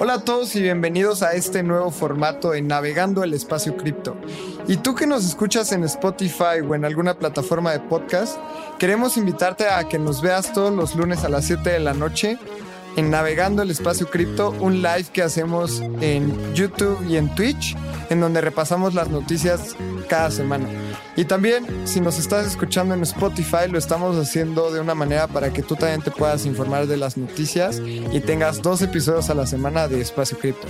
[0.00, 4.16] Hola a todos y bienvenidos a este nuevo formato en Navegando el Espacio Cripto.
[4.68, 8.38] Y tú que nos escuchas en Spotify o en alguna plataforma de podcast,
[8.78, 12.38] queremos invitarte a que nos veas todos los lunes a las 7 de la noche
[12.96, 17.76] en Navegando el Espacio Cripto, un live que hacemos en YouTube y en Twitch,
[18.10, 19.76] en donde repasamos las noticias
[20.08, 20.66] cada semana.
[21.16, 25.52] Y también, si nos estás escuchando en Spotify, lo estamos haciendo de una manera para
[25.52, 29.46] que tú también te puedas informar de las noticias y tengas dos episodios a la
[29.46, 30.66] semana de Espacio Cripto.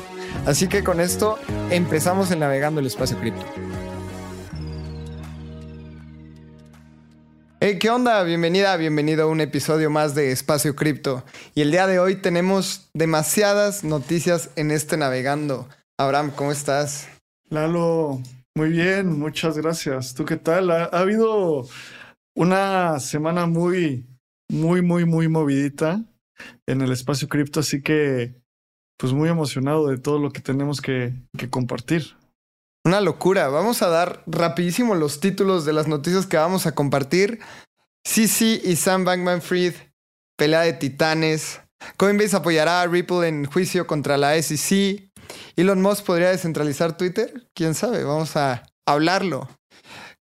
[0.47, 1.39] Así que con esto
[1.71, 3.45] empezamos en Navegando el Espacio Cripto.
[7.71, 8.23] Hey, ¿qué onda?
[8.23, 11.23] Bienvenida, bienvenido a un episodio más de Espacio Cripto.
[11.55, 15.69] Y el día de hoy tenemos demasiadas noticias en este navegando.
[15.99, 17.11] Abraham, ¿cómo estás?
[17.51, 18.23] Lalo,
[18.57, 20.15] muy bien, muchas gracias.
[20.15, 20.71] ¿Tú qué tal?
[20.71, 21.69] Ha, ha habido
[22.35, 24.07] una semana muy,
[24.51, 26.03] muy, muy, muy movidita
[26.67, 28.35] en el espacio cripto, así que
[28.97, 32.17] pues muy emocionado de todo lo que tenemos que, que compartir.
[32.85, 33.49] Una locura.
[33.49, 37.41] Vamos a dar rapidísimo los títulos de las noticias que vamos a compartir.
[38.05, 39.75] CC y Sam Bankman Fried,
[40.37, 41.61] pelea de titanes.
[41.97, 45.11] Coinbase apoyará a Ripple en juicio contra la SEC.
[45.57, 47.49] Elon Musk podría descentralizar Twitter.
[47.55, 49.49] Quién sabe, vamos a hablarlo.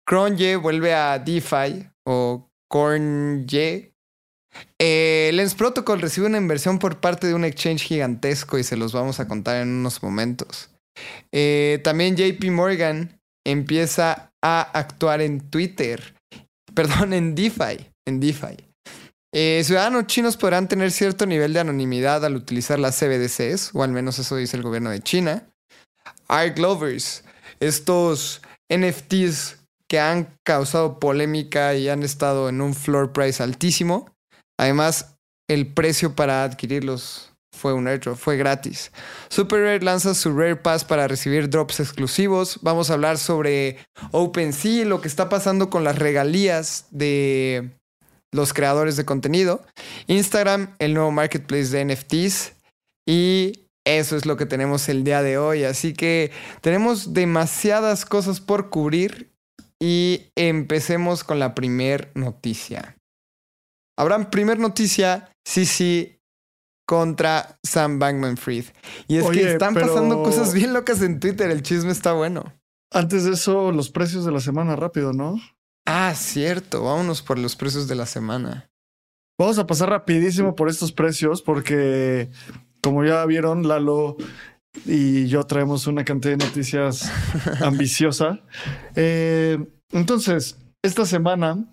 [0.06, 3.94] Cronje vuelve a DeFi o Cornye.
[4.80, 8.94] Eh, Lens Protocol recibe una inversión por parte de un exchange gigantesco y se los
[8.94, 10.72] vamos a contar en unos momentos.
[11.32, 16.16] Eh, también JP Morgan empieza a actuar en Twitter,
[16.74, 18.58] perdón, en DeFi, en DeFi.
[19.32, 23.92] Eh, ciudadanos chinos podrán tener cierto nivel de anonimidad al utilizar las CBDCs, o al
[23.92, 25.48] menos eso dice el gobierno de China.
[26.28, 27.24] Art Lovers,
[27.60, 34.12] estos NFTs que han causado polémica y han estado en un floor price altísimo.
[34.58, 35.16] Además,
[35.48, 38.92] el precio para adquirirlos fue un airdrop, fue gratis.
[39.30, 42.60] Super Rare lanza su Rare Pass para recibir drops exclusivos.
[42.62, 43.78] Vamos a hablar sobre
[44.12, 47.72] OpenSea, lo que está pasando con las regalías de
[48.32, 49.66] los creadores de contenido.
[50.08, 52.54] Instagram, el nuevo marketplace de NFTs.
[53.08, 55.64] Y eso es lo que tenemos el día de hoy.
[55.64, 59.32] Así que tenemos demasiadas cosas por cubrir.
[59.82, 62.98] Y empecemos con la primer noticia.
[63.98, 66.19] Habrán primer noticia, sí, sí,
[66.90, 68.66] contra Sam Bankman Fried.
[69.08, 71.52] Y es Oye, que están pero- pasando cosas bien locas en Twitter.
[71.52, 72.52] El chisme está bueno.
[72.92, 75.40] Antes de eso, los precios de la semana rápido, ¿no?
[75.86, 76.86] Ah, cierto.
[76.86, 78.72] Vámonos por los precios de la semana.
[79.38, 82.32] Vamos a pasar rapidísimo por estos precios porque,
[82.82, 84.18] como ya vieron, Lalo
[84.88, 87.12] y yo traemos una cantidad de noticias
[87.62, 88.40] ambiciosa.
[88.96, 91.72] Eh, entonces, esta semana,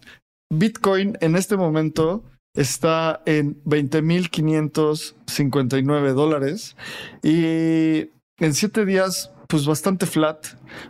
[0.53, 2.23] Bitcoin en este momento
[2.57, 6.77] está en 20.559 dólares
[7.23, 10.47] y en siete días, pues bastante flat,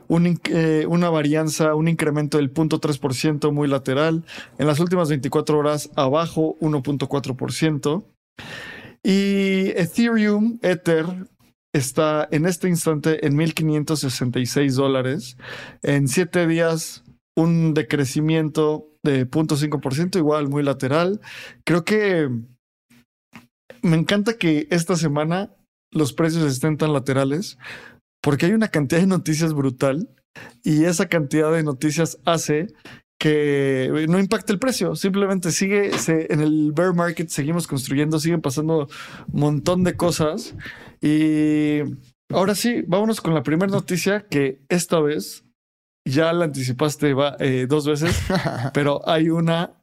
[0.09, 4.25] eh, una varianza, un incremento del 0.3% muy lateral.
[4.59, 8.05] En las últimas 24 horas, abajo 1.4%.
[9.03, 11.07] Y Ethereum, Ether,
[11.73, 15.37] está en este instante en 1.566 dólares.
[15.83, 17.05] En siete días,
[17.37, 21.21] un decrecimiento de 0.5%, igual muy lateral.
[21.65, 22.29] Creo que
[23.83, 25.51] me encanta que esta semana
[25.93, 27.59] los precios estén tan laterales
[28.23, 30.09] porque hay una cantidad de noticias brutal
[30.63, 32.67] y esa cantidad de noticias hace
[33.19, 38.89] que no impacte el precio, simplemente sigue en el bear market, seguimos construyendo, siguen pasando
[39.33, 40.55] un montón de cosas
[41.01, 41.79] y
[42.31, 45.46] ahora sí, vámonos con la primera noticia que esta vez
[46.07, 48.17] ya la anticipaste va, eh, dos veces,
[48.73, 49.83] pero hay una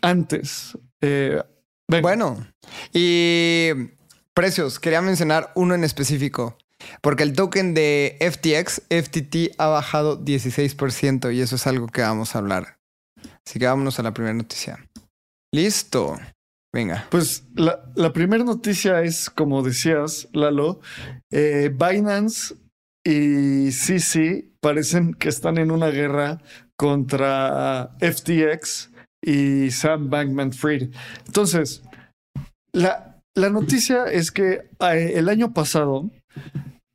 [0.00, 0.76] antes.
[1.00, 1.40] Eh.
[1.88, 2.44] Bueno,
[2.92, 3.70] y
[4.34, 4.80] precios.
[4.80, 6.56] Quería mencionar uno en específico.
[7.00, 12.34] Porque el token de FTX, FTT, ha bajado 16% y eso es algo que vamos
[12.34, 12.78] a hablar.
[13.46, 14.86] Así que vámonos a la primera noticia.
[15.52, 16.18] Listo.
[16.72, 17.06] Venga.
[17.10, 20.80] Pues la, la primera noticia es, como decías, Lalo,
[21.30, 22.54] eh, Binance
[23.06, 26.42] y CC parecen que están en una guerra
[26.76, 28.90] contra FTX
[29.22, 30.90] y Sam Bankman Fried.
[31.24, 31.84] Entonces,
[32.72, 36.10] la, la noticia es que eh, el año pasado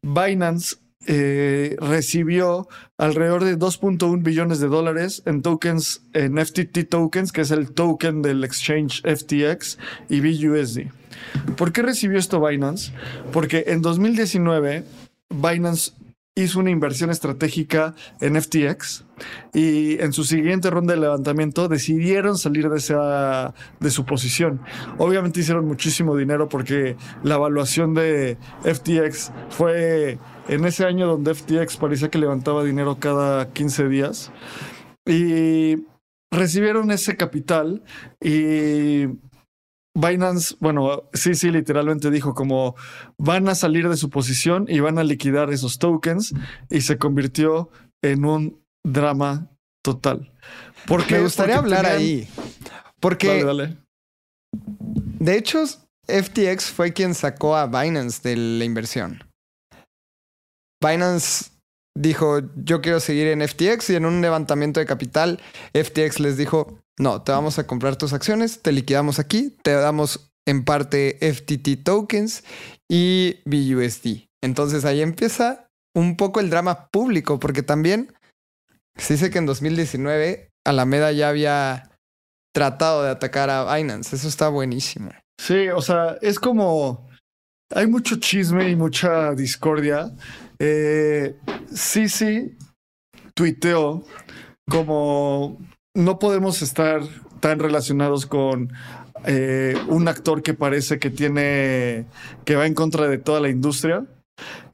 [0.04, 0.76] Binance
[1.08, 2.68] eh, recibió
[2.98, 8.22] alrededor de 2.1 billones de dólares en tokens, en FTT tokens, que es el token
[8.22, 9.80] del exchange FTX
[10.10, 10.92] y BUSD.
[11.56, 12.92] ¿Por qué recibió esto Binance?
[13.32, 14.84] Porque en 2019
[15.32, 15.94] Binance
[16.36, 19.06] hizo una inversión estratégica en FTX
[19.54, 24.62] y en su siguiente ronda de levantamiento decidieron salir de, esa, de su posición.
[24.98, 31.78] Obviamente hicieron muchísimo dinero porque la evaluación de FTX fue en ese año donde FTX
[31.78, 34.32] parecía que levantaba dinero cada 15 días
[35.06, 35.86] y
[36.32, 37.84] recibieron ese capital
[38.22, 39.08] y
[39.94, 42.76] Binance, bueno, sí, sí, literalmente dijo como
[43.18, 46.34] van a salir de su posición y van a liquidar esos tokens
[46.70, 47.70] y se convirtió
[48.02, 49.50] en un drama
[49.84, 50.32] total.
[50.88, 52.28] Porque, Me gustaría hablar ahí.
[53.00, 53.76] Porque,
[55.20, 55.64] de hecho,
[56.08, 59.24] FTX fue quien sacó a Binance de la inversión.
[60.82, 61.51] Binance
[62.02, 65.40] dijo, yo quiero seguir en FTX y en un levantamiento de capital,
[65.74, 70.32] FTX les dijo, no, te vamos a comprar tus acciones, te liquidamos aquí, te damos
[70.48, 72.44] en parte FTT tokens
[72.90, 74.28] y BUSD.
[74.44, 78.14] Entonces ahí empieza un poco el drama público, porque también
[78.98, 81.92] se dice que en 2019 Alameda ya había
[82.54, 84.16] tratado de atacar a Binance.
[84.16, 85.12] Eso está buenísimo.
[85.40, 87.10] Sí, o sea, es como...
[87.74, 90.12] Hay mucho chisme y mucha discordia
[90.64, 91.38] eh,
[91.74, 92.56] sí,
[93.34, 94.04] tuiteó
[94.70, 95.58] como
[95.96, 97.02] no podemos estar
[97.40, 98.72] tan relacionados con
[99.26, 102.06] eh, un actor que parece que tiene,
[102.46, 104.06] que va en contra de toda la industria.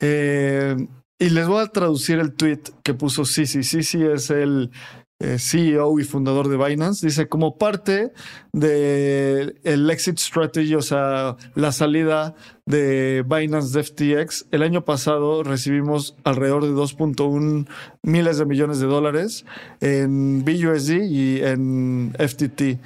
[0.01, 0.75] Eh,
[1.17, 3.63] y les voy a traducir el tweet que puso Sisi.
[3.63, 4.71] Sisi es el
[5.19, 8.13] eh, CEO y fundador de Binance, dice como parte
[8.53, 12.35] del el exit strategy, o sea, la salida
[12.67, 17.67] de Binance de FTX, el año pasado recibimos alrededor de 2.1
[18.03, 19.45] miles de millones de dólares
[19.81, 22.79] en BUSD y en FTT.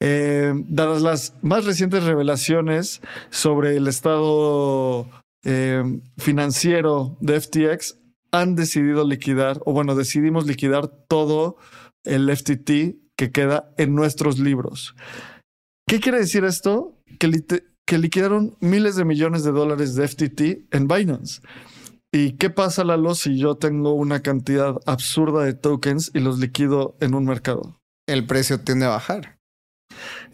[0.00, 3.00] Eh, dadas las más recientes revelaciones
[3.30, 5.06] sobre el estado
[5.44, 7.96] eh, financiero de FTX,
[8.32, 11.56] han decidido liquidar, o bueno, decidimos liquidar todo
[12.06, 14.94] el FTT que queda en nuestros libros.
[15.88, 17.00] ¿Qué quiere decir esto?
[17.18, 17.44] Que,
[17.86, 21.40] que liquidaron miles de millones de dólares de FTT en Binance.
[22.12, 26.96] ¿Y qué pasa, Lalo, si yo tengo una cantidad absurda de tokens y los liquido
[27.00, 27.78] en un mercado?
[28.06, 29.38] El precio tiende a bajar.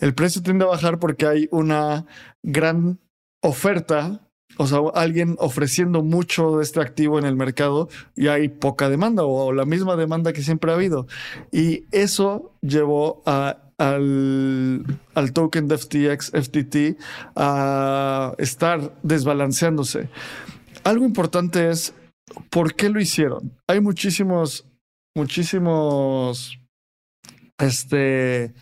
[0.00, 2.06] El precio tiende a bajar porque hay una
[2.42, 3.00] gran
[3.42, 4.28] oferta
[4.58, 9.24] o sea, alguien ofreciendo mucho de este activo en el mercado y hay poca demanda
[9.24, 11.06] o, la misma demanda que siempre ha habido.
[11.50, 14.84] Y eso llevó al,
[15.14, 17.00] al, token de FTX, FTT,
[17.34, 20.08] a estar desbalanceándose.
[20.84, 21.94] Algo importante es
[22.50, 23.52] por qué lo hicieron.
[23.68, 24.66] Hay muchísimos,
[25.16, 26.58] muchísimos,
[27.58, 28.52] este,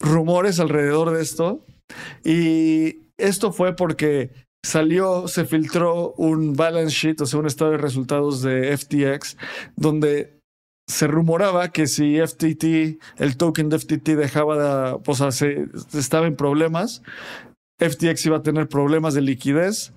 [0.00, 1.64] rumores alrededor de esto.
[2.24, 7.78] Y esto fue porque salió, se filtró un balance sheet, o sea, un estado de
[7.78, 9.36] resultados de FTX,
[9.76, 10.40] donde
[10.88, 16.26] se rumoraba que si FTT, el token de FTT dejaba de, o sea, se, estaba
[16.26, 17.02] en problemas,
[17.78, 19.92] FTX iba a tener problemas de liquidez.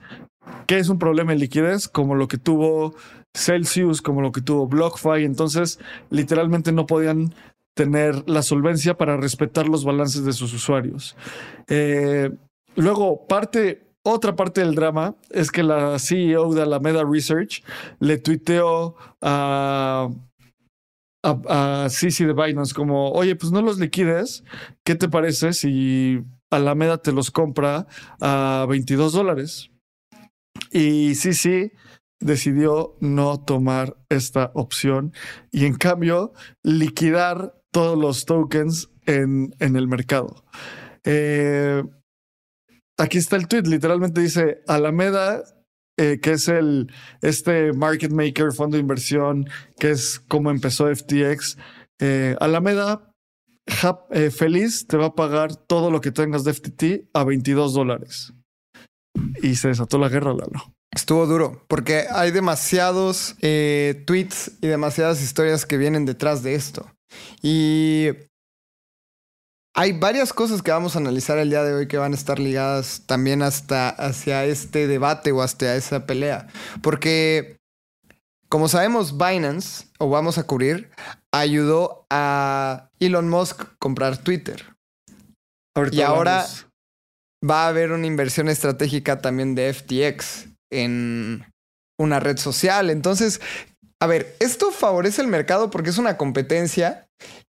[0.68, 1.88] ¿Qué es un problema de liquidez?
[1.88, 2.94] Como lo que tuvo
[3.36, 5.24] Celsius, como lo que tuvo BlockFi.
[5.24, 5.80] Entonces,
[6.10, 7.34] literalmente no podían
[7.76, 11.16] tener la solvencia para respetar los balances de sus usuarios.
[11.68, 12.32] Eh,
[12.76, 17.64] luego, parte otra parte del drama es que la CEO de Alameda Research
[18.00, 20.10] le tuiteó a,
[21.24, 24.44] a, a de Binance como, oye, pues no los liquides,
[24.84, 27.88] ¿qué te parece si Alameda te los compra
[28.20, 29.72] a 22 dólares?
[30.72, 31.72] Y Cici
[32.20, 35.14] decidió no tomar esta opción
[35.52, 40.44] y en cambio liquidar todos los tokens en, en el mercado.
[41.04, 41.84] Eh,
[43.00, 45.42] Aquí está el tweet, literalmente dice Alameda,
[45.98, 46.92] eh, que es el
[47.22, 51.58] este market maker, fondo de inversión, que es como empezó FTX.
[52.02, 53.14] Eh, Alameda,
[54.12, 58.34] eh, feliz, te va a pagar todo lo que tengas de FTT a 22 dólares.
[59.42, 60.74] Y se desató la guerra, Lalo.
[60.92, 66.92] Estuvo duro, porque hay demasiados tweets y demasiadas historias que vienen detrás de esto.
[67.42, 68.08] Y
[69.80, 72.38] hay varias cosas que vamos a analizar el día de hoy que van a estar
[72.38, 76.48] ligadas también hasta hacia este debate o hasta esa pelea.
[76.82, 77.62] Porque,
[78.50, 80.92] como sabemos, Binance, o vamos a cubrir,
[81.32, 84.66] ayudó a Elon Musk comprar Twitter.
[85.94, 86.46] y ahora
[87.50, 91.46] va a haber una inversión estratégica también de FTX en
[91.98, 92.90] una red social.
[92.90, 93.40] Entonces,
[94.02, 97.08] a ver, esto favorece el mercado porque es una competencia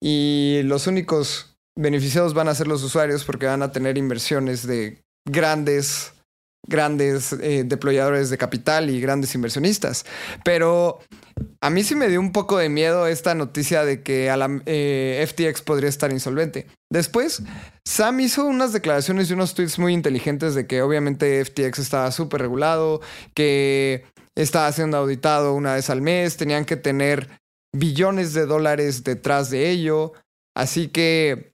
[0.01, 5.01] y los únicos beneficiados van a ser los usuarios porque van a tener inversiones de
[5.25, 6.13] grandes
[6.67, 10.05] grandes eh, deployadores de capital y grandes inversionistas.
[10.43, 10.99] Pero
[11.61, 14.61] a mí sí me dio un poco de miedo esta noticia de que a la,
[14.65, 16.67] eh, FTX podría estar insolvente.
[16.89, 17.43] Después,
[17.85, 22.41] Sam hizo unas declaraciones y unos tweets muy inteligentes de que obviamente FTX estaba súper
[22.41, 23.01] regulado,
[23.35, 27.29] que estaba siendo auditado una vez al mes, tenían que tener
[27.75, 30.13] billones de dólares detrás de ello.
[30.55, 31.52] Así que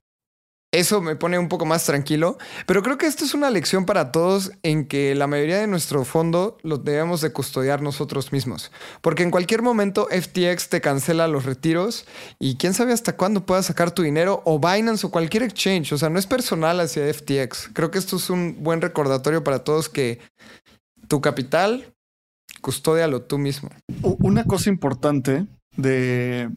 [0.72, 4.12] eso me pone un poco más tranquilo, pero creo que esto es una lección para
[4.12, 9.24] todos en que la mayoría de nuestro fondo lo debemos de custodiar nosotros mismos, porque
[9.24, 12.06] en cualquier momento FTX te cancela los retiros
[12.38, 15.98] y quién sabe hasta cuándo puedas sacar tu dinero o Binance o cualquier exchange, o
[15.98, 17.70] sea, no es personal hacia FTX.
[17.72, 20.20] Creo que esto es un buen recordatorio para todos que
[21.08, 21.92] tu capital
[22.60, 23.70] custódialo tú mismo.
[24.02, 25.46] Una cosa importante
[25.76, 26.50] de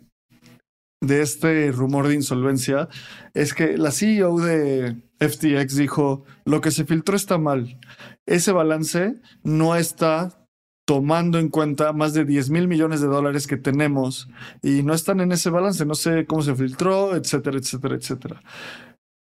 [1.04, 2.88] de este rumor de insolvencia
[3.34, 7.78] es que la CEO de FTX dijo, lo que se filtró está mal.
[8.26, 10.48] Ese balance no está
[10.86, 14.30] tomando en cuenta más de 10 mil millones de dólares que tenemos
[14.62, 18.42] y no están en ese balance, no sé cómo se filtró, etcétera, etcétera, etcétera.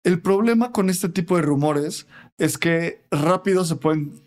[0.03, 4.22] El problema con este tipo de rumores es que rápido se pueden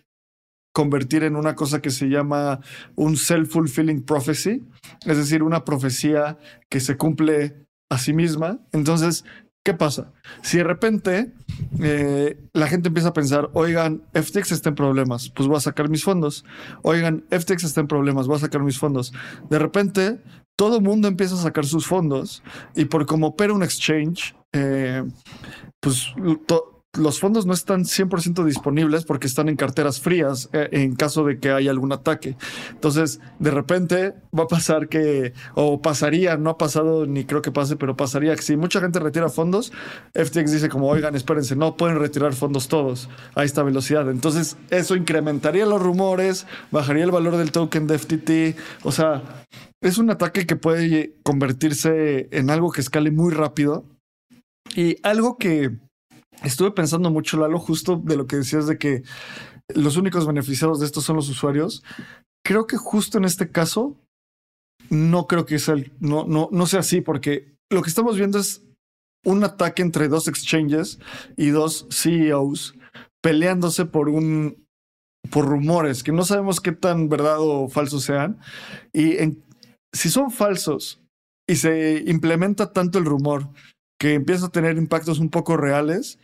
[0.76, 2.61] convertir en una cosa que se llama
[2.97, 4.62] un self-fulfilling prophecy,
[5.06, 6.37] es decir, una profecía
[6.68, 8.59] que se cumple a sí misma.
[8.73, 9.25] Entonces,
[9.64, 10.12] ¿qué pasa?
[10.42, 11.33] Si de repente
[11.80, 15.88] eh, la gente empieza a pensar, oigan, FTX está en problemas, pues voy a sacar
[15.88, 16.45] mis fondos.
[16.83, 19.14] Oigan, FTX está en problemas, voy a sacar mis fondos.
[19.49, 20.21] De repente,
[20.59, 22.42] todo mundo empieza a sacar sus fondos
[22.75, 25.02] y por como opera un exchange, eh,
[25.80, 26.12] pues
[26.99, 31.38] los fondos no están 100% disponibles porque están en carteras frías eh, en caso de
[31.38, 32.37] que haya algún ataque.
[32.71, 37.53] Entonces, de repente va a pasar que, o pasaría, no ha pasado ni creo que
[37.53, 39.73] pase, pero pasaría que si mucha gente retira fondos,
[40.15, 44.11] FTX dice como, oigan, espérense, no pueden retirar fondos todos a esta velocidad.
[44.11, 48.59] Entonces, eso incrementaría los rumores, bajaría el valor del token de FTT.
[48.85, 49.23] O sea,
[49.81, 53.85] es un ataque que puede convertirse en algo que escale muy rápido.
[54.75, 55.79] Y algo que
[56.43, 59.02] Estuve pensando mucho, Lalo, justo de lo que decías de que
[59.75, 61.83] los únicos beneficiados de esto son los usuarios.
[62.45, 63.97] Creo que justo en este caso,
[64.90, 68.62] no creo que sea, no, no, no sea así, porque lo que estamos viendo es
[69.25, 71.00] un ataque entre dos exchanges
[71.37, 72.75] y dos CEOs
[73.23, 74.64] peleándose por un
[75.31, 78.38] por rumores que no sabemos qué tan verdad o falsos sean.
[78.93, 79.16] Y
[79.93, 81.02] si son falsos
[81.49, 83.49] y se implementa tanto el rumor
[83.99, 86.19] que empieza a tener impactos un poco reales,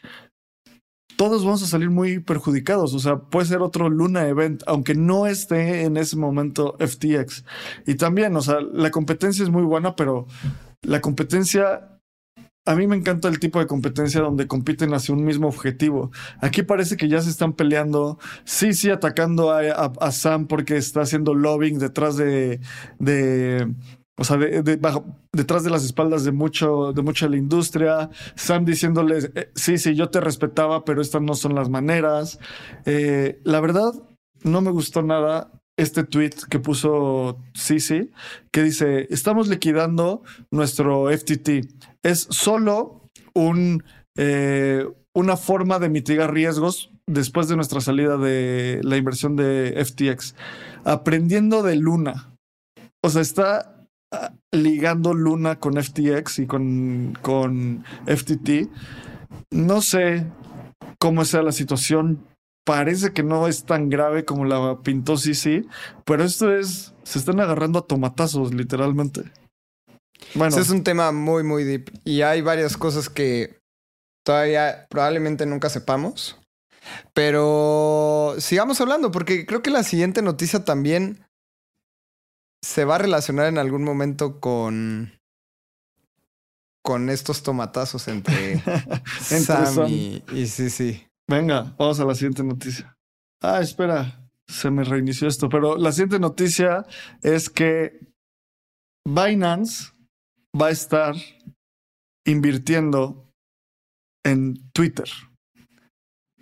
[1.17, 2.95] todos vamos a salir muy perjudicados.
[2.95, 7.45] O sea, puede ser otro Luna Event, aunque no esté en ese momento FTX.
[7.87, 10.27] Y también, o sea, la competencia es muy buena, pero
[10.83, 11.93] la competencia
[12.65, 16.13] a mí me encanta el tipo de competencia donde compiten hacia un mismo objetivo.
[16.41, 21.35] Aquí parece que ya se están peleando, sí, sí, atacando a, Sam porque está haciendo
[21.35, 22.61] lobbying detrás de,
[23.01, 23.75] de
[24.19, 28.11] o sea, detrás de las espaldas de mucho, de mucha la industria.
[28.35, 32.39] Sam diciéndoles, eh, sí, sí, yo te respetaba, pero estas no son las maneras.
[32.85, 33.93] Eh, la verdad,
[34.45, 38.11] no me gustó nada este tweet que puso Sisi,
[38.51, 41.67] que dice, estamos liquidando nuestro FTT.
[42.03, 43.83] Es solo un,
[44.17, 50.35] eh, una forma de mitigar riesgos después de nuestra salida de la inversión de FTX.
[50.85, 52.37] Aprendiendo de Luna.
[53.03, 53.82] O sea, está
[54.51, 58.69] ligando Luna con FTX y con, con FTT.
[59.51, 60.27] No sé
[60.99, 62.27] cómo sea la situación.
[62.65, 65.65] Parece que no es tan grave como la pintó sí
[66.05, 69.25] pero esto es, se están agarrando a tomatazos, literalmente.
[70.35, 70.57] Bueno.
[70.57, 71.91] es un tema muy, muy deep.
[72.05, 73.59] Y hay varias cosas que
[74.25, 76.39] todavía probablemente nunca sepamos.
[77.15, 81.25] Pero sigamos hablando, porque creo que la siguiente noticia también
[82.63, 85.13] se va a relacionar en algún momento con
[86.83, 88.61] con estos tomatazos entre,
[89.21, 91.07] Sam y, sí, sí.
[91.29, 92.97] Venga, vamos a la siguiente noticia.
[93.41, 96.85] Ah, espera, se me reinició esto, pero la siguiente noticia
[97.23, 98.01] es que
[99.05, 99.93] Binance
[100.61, 101.15] va a estar
[102.27, 103.33] invirtiendo
[104.25, 105.09] en Twitter.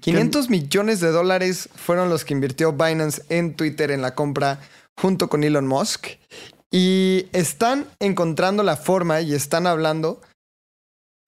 [0.00, 4.58] 500 millones de dólares fueron los que invirtió Binance en Twitter en la compra
[5.00, 6.08] junto con Elon Musk
[6.70, 10.20] y están encontrando la forma y están hablando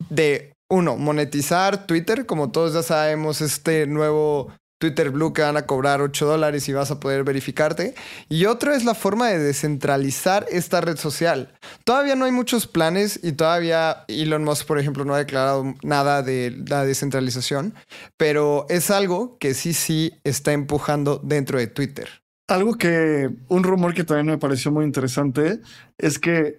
[0.09, 4.53] de, uno, monetizar Twitter, como todos ya sabemos, este nuevo
[4.83, 7.95] Twitter Blue que van a cobrar 8 dólares y vas a poder verificarte.
[8.29, 11.55] Y otro es la forma de descentralizar esta red social.
[11.85, 16.23] Todavía no hay muchos planes y todavía Elon Musk, por ejemplo, no ha declarado nada
[16.23, 17.75] de la descentralización,
[18.17, 22.22] pero es algo que sí, sí está empujando dentro de Twitter.
[22.49, 25.61] Algo que, un rumor que también me pareció muy interesante
[25.99, 26.59] es que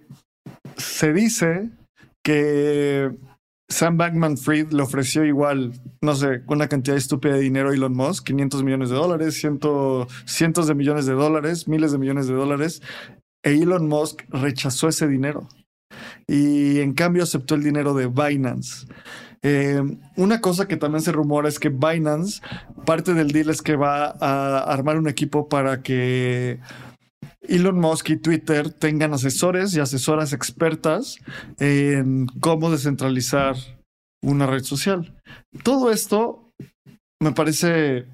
[0.78, 1.70] se dice
[2.24, 3.12] que
[3.70, 7.94] Sam Bankman Fried le ofreció igual, no sé, una cantidad estúpida de dinero a Elon
[7.94, 9.42] Musk, 500 millones de dólares,
[10.26, 12.82] cientos de millones de dólares, miles de millones de dólares,
[13.44, 15.48] e Elon Musk rechazó ese dinero
[16.28, 18.88] y en cambio aceptó el dinero de Binance.
[19.44, 19.82] Eh,
[20.16, 22.42] una cosa que también se rumora es que Binance,
[22.86, 26.60] parte del deal es que va a armar un equipo para que
[27.42, 31.18] Elon Musk y Twitter tengan asesores y asesoras expertas
[31.60, 33.56] en cómo descentralizar
[34.22, 35.14] una red social.
[35.64, 36.52] Todo esto
[37.22, 38.06] me parece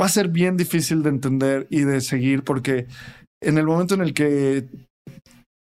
[0.00, 2.86] va a ser bien difícil de entender y de seguir porque
[3.40, 4.68] en el momento en el que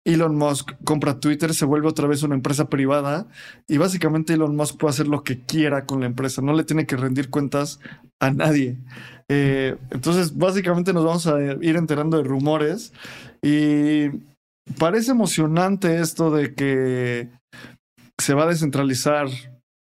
[0.05, 3.29] Elon Musk compra Twitter, se vuelve otra vez una empresa privada
[3.69, 6.87] y básicamente Elon Musk puede hacer lo que quiera con la empresa, no le tiene
[6.87, 7.79] que rendir cuentas
[8.21, 8.79] a nadie.
[9.29, 12.93] Eh, entonces, básicamente nos vamos a ir enterando de rumores
[13.43, 14.09] y
[14.79, 17.31] parece emocionante esto de que
[18.21, 19.29] se va a descentralizar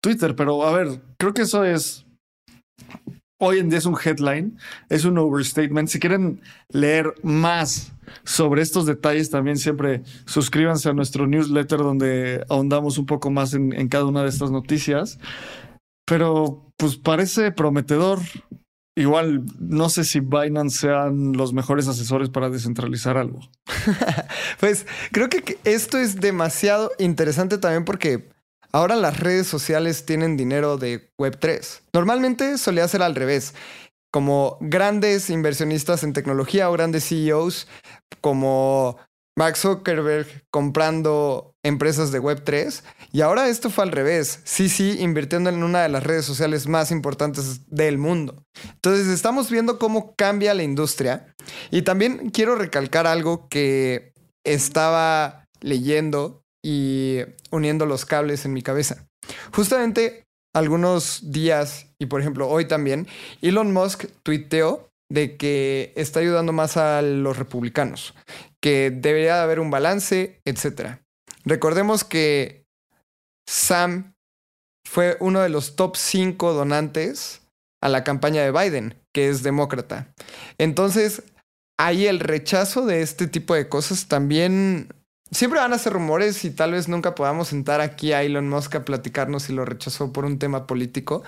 [0.03, 2.07] Twitter, pero a ver, creo que eso es
[3.39, 5.89] hoy en día es un headline, es un overstatement.
[5.89, 7.93] Si quieren leer más
[8.25, 13.89] sobre estos detalles, también siempre suscríbanse a nuestro newsletter donde ahondamos un poco más en,
[13.89, 15.19] cada una de estas noticias.
[16.07, 18.21] Pero pues parece prometedor.
[18.99, 23.41] Igual, no sé si Binance sean los mejores asesores para descentralizar algo.
[24.61, 28.36] pues creo que esto es demasiado interesante también porque
[28.77, 31.81] Ahora las redes sociales tienen dinero de Web3.
[31.95, 33.55] Normalmente solía ser al revés.
[34.13, 37.69] Como grandes inversionistas en tecnología o grandes CEOs
[38.21, 38.99] como
[39.35, 42.83] Mark Zuckerberg comprando empresas de Web3.
[43.13, 44.41] Y ahora esto fue al revés.
[44.45, 48.45] Sí, sí, invirtiendo en una de las redes sociales más importantes del mundo.
[48.75, 51.35] Entonces estamos viendo cómo cambia la industria.
[51.71, 54.13] Y también quiero recalcar algo que
[54.45, 57.21] estaba leyendo y
[57.53, 59.07] uniendo los cables en mi cabeza.
[59.55, 63.07] Justamente algunos días, y por ejemplo hoy también,
[63.41, 68.15] Elon Musk tuiteó de que está ayudando más a los republicanos,
[68.61, 70.99] que debería haber un balance, etc.
[71.45, 72.65] Recordemos que
[73.49, 74.15] Sam
[74.85, 77.43] fue uno de los top 5 donantes
[77.81, 80.13] a la campaña de Biden, que es demócrata.
[80.59, 81.23] Entonces,
[81.79, 84.89] ahí el rechazo de este tipo de cosas también
[85.33, 88.77] Siempre van a ser rumores y tal vez nunca podamos sentar aquí a Elon Musk
[88.77, 91.25] a platicarnos si lo rechazó por un tema político,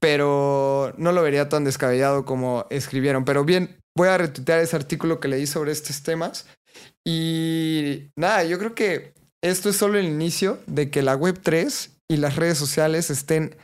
[0.00, 3.26] pero no lo vería tan descabellado como escribieron.
[3.26, 6.46] Pero bien, voy a retuitear ese artículo que leí sobre estos temas.
[7.06, 11.90] Y nada, yo creo que esto es solo el inicio de que la Web 3
[12.08, 13.56] y las redes sociales estén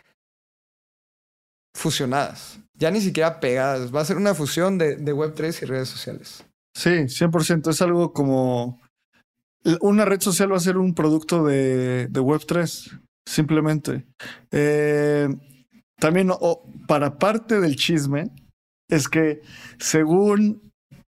[1.74, 3.94] fusionadas, ya ni siquiera pegadas.
[3.94, 6.44] Va a ser una fusión de, de Web 3 y redes sociales.
[6.76, 7.70] Sí, 100%.
[7.70, 8.78] Es algo como
[9.80, 14.06] una red social va a ser un producto de, Web3, simplemente.
[14.50, 15.28] Eh,
[15.98, 16.30] también,
[16.86, 18.30] para parte del chisme,
[18.88, 19.42] es que
[19.78, 20.72] según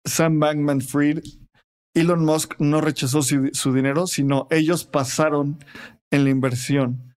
[0.06, 1.20] Sam Bankman Fried,
[1.94, 5.58] Elon Musk no rechazó su, dinero, sino ellos pasaron
[6.12, 7.14] en la inversión.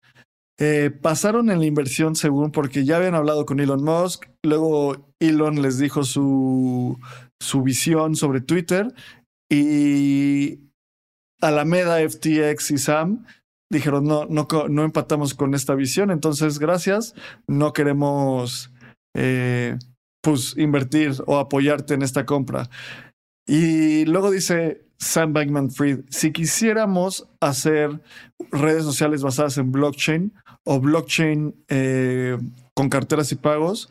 [0.60, 5.62] Eh, pasaron en la inversión según porque ya habían hablado con Elon Musk, luego Elon
[5.62, 6.98] les dijo su,
[7.40, 8.94] su visión sobre Twitter
[9.52, 10.67] y
[11.42, 13.26] Alameda, FTX y Sam
[13.70, 17.14] dijeron, no, no, no empatamos con esta visión, entonces gracias,
[17.48, 18.72] no queremos
[19.16, 19.78] eh,
[20.22, 22.70] pues invertir o apoyarte en esta compra.
[23.48, 28.02] Y luego dice Sam Bankman Fried, si quisiéramos hacer
[28.52, 30.34] redes sociales basadas en blockchain
[30.66, 32.38] o blockchain eh,
[32.74, 33.90] con carteras y pagos,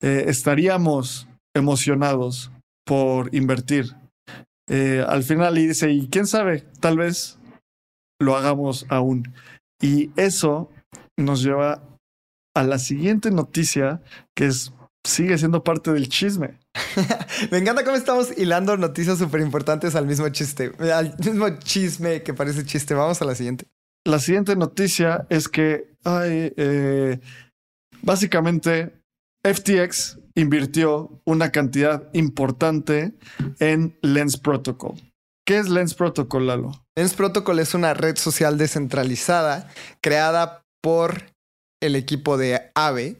[0.00, 2.50] eh, estaríamos emocionados
[2.84, 3.94] por invertir
[4.68, 7.38] eh, al final y dice, y quién sabe, tal vez
[8.20, 9.32] lo hagamos aún.
[9.80, 10.70] Y eso
[11.18, 11.82] nos lleva
[12.54, 14.02] a la siguiente noticia,
[14.34, 14.72] que es,
[15.06, 16.58] sigue siendo parte del chisme.
[17.50, 22.34] Me encanta cómo estamos hilando noticias súper importantes al mismo chiste, al mismo chisme que
[22.34, 22.94] parece chiste.
[22.94, 23.66] Vamos a la siguiente.
[24.04, 27.20] La siguiente noticia es que hay, eh,
[28.02, 28.94] básicamente
[29.42, 33.14] FTX invirtió una cantidad importante
[33.58, 34.94] en Lens Protocol.
[35.46, 36.72] ¿Qué es Lens Protocol, Lalo?
[36.96, 39.68] Lens Protocol es una red social descentralizada
[40.00, 41.32] creada por
[41.80, 43.16] el equipo de AVE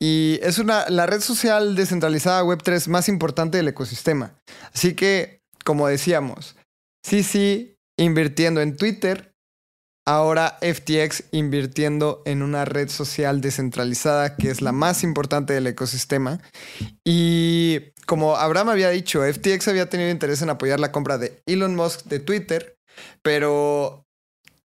[0.00, 4.34] y es una, la red social descentralizada Web3 más importante del ecosistema.
[4.74, 6.56] Así que, como decíamos,
[7.04, 9.35] sí, sí, invirtiendo en Twitter,
[10.06, 16.40] ahora FTX invirtiendo en una red social descentralizada que es la más importante del ecosistema.
[17.04, 21.74] Y como Abraham había dicho, FTX había tenido interés en apoyar la compra de Elon
[21.74, 22.78] Musk de Twitter,
[23.22, 24.06] pero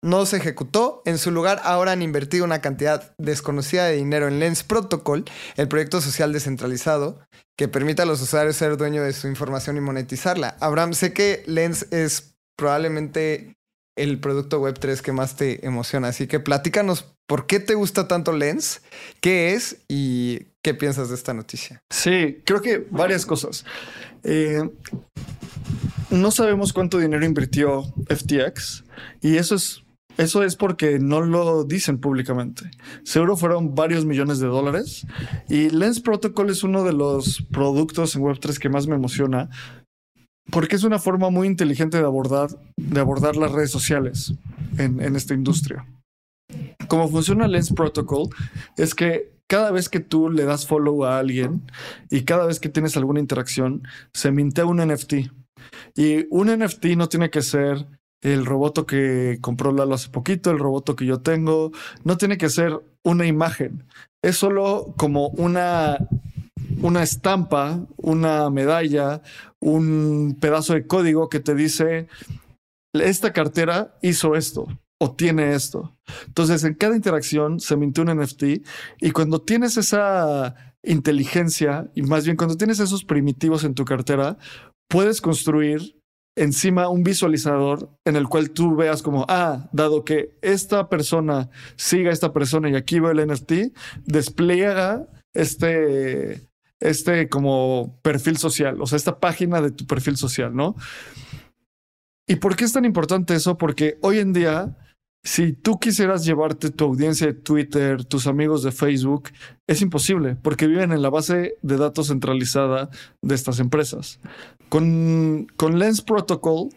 [0.00, 1.02] no se ejecutó.
[1.04, 5.24] En su lugar, ahora han invertido una cantidad desconocida de dinero en Lens Protocol,
[5.56, 7.18] el proyecto social descentralizado
[7.56, 10.56] que permite a los usuarios ser dueños de su información y monetizarla.
[10.60, 13.56] Abraham, sé que Lens es probablemente
[13.96, 18.32] el producto Web3 que más te emociona, así que platícanos por qué te gusta tanto
[18.32, 18.82] Lens,
[19.20, 21.80] qué es y qué piensas de esta noticia.
[21.90, 23.64] Sí, creo que varias cosas.
[24.22, 24.68] Eh,
[26.10, 28.84] no sabemos cuánto dinero invirtió FTX
[29.20, 29.84] y eso es
[30.16, 32.70] eso es porque no lo dicen públicamente.
[33.02, 35.06] Seguro fueron varios millones de dólares.
[35.48, 39.50] Y Lens Protocol es uno de los productos en Web3 que más me emociona
[40.50, 44.34] porque es una forma muy inteligente de abordar, de abordar las redes sociales
[44.78, 45.86] en, esta industria.
[46.88, 48.28] Como funciona Lens Protocol
[48.76, 51.62] es que cada vez que tú le das follow a alguien
[52.10, 55.14] y cada vez que tienes alguna interacción, se mintea un NFT.
[55.96, 57.86] Y un NFT no tiene que ser
[58.22, 61.72] el roboto que compró Lalo hace poquito, el roboto que yo tengo,
[62.04, 63.84] no tiene que ser una imagen,
[64.22, 65.98] es solo como una,
[66.82, 69.22] una estampa, una medalla,
[69.60, 72.08] un pedazo de código que te dice,
[72.92, 74.66] esta cartera hizo esto
[75.00, 75.96] o tiene esto.
[76.26, 78.42] Entonces, en cada interacción se mintió un NFT
[79.00, 84.38] y cuando tienes esa inteligencia y más bien cuando tienes esos primitivos en tu cartera,
[84.88, 85.98] puedes construir
[86.36, 92.10] encima un visualizador en el cual tú veas como, ah, dado que esta persona siga
[92.10, 93.72] a esta persona y aquí veo el NFT,
[94.04, 96.48] despliega este,
[96.88, 100.76] este como perfil social, o sea, esta página de tu perfil social, ¿no?
[102.26, 103.58] ¿Y por qué es tan importante eso?
[103.58, 104.76] Porque hoy en día
[105.24, 109.30] si tú quisieras llevarte tu audiencia de Twitter, tus amigos de Facebook,
[109.66, 112.90] es imposible porque viven en la base de datos centralizada
[113.22, 114.20] de estas empresas.
[114.68, 116.68] Con, con Lens Protocol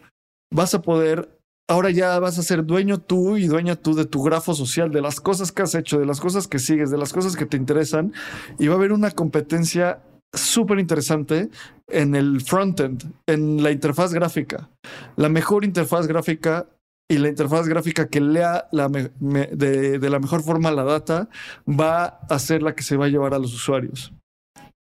[0.50, 1.37] vas a poder,
[1.68, 5.02] ahora ya vas a ser dueño tú y dueña tú de tu grafo social, de
[5.02, 7.56] las cosas que has hecho, de las cosas que sigues, de las cosas que te
[7.56, 8.12] interesan
[8.58, 10.02] y va a haber una competencia
[10.32, 11.50] súper interesante
[11.86, 14.70] en el frontend, en la interfaz gráfica.
[15.16, 16.66] La mejor interfaz gráfica
[17.10, 21.28] y la interfaz gráfica que lea de, de, la mejor forma la data
[21.66, 24.12] va a ser la que se va a llevar a los usuarios.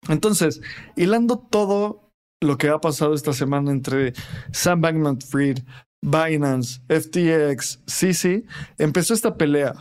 [0.10, 0.62] Entonces,
[0.96, 2.12] hilando todo
[2.42, 4.14] lo que ha pasado esta semana entre
[4.52, 5.60] Sam Bankman Fried,
[6.02, 8.46] Binance, FTX, CC,
[8.78, 9.74] empezó esta pelea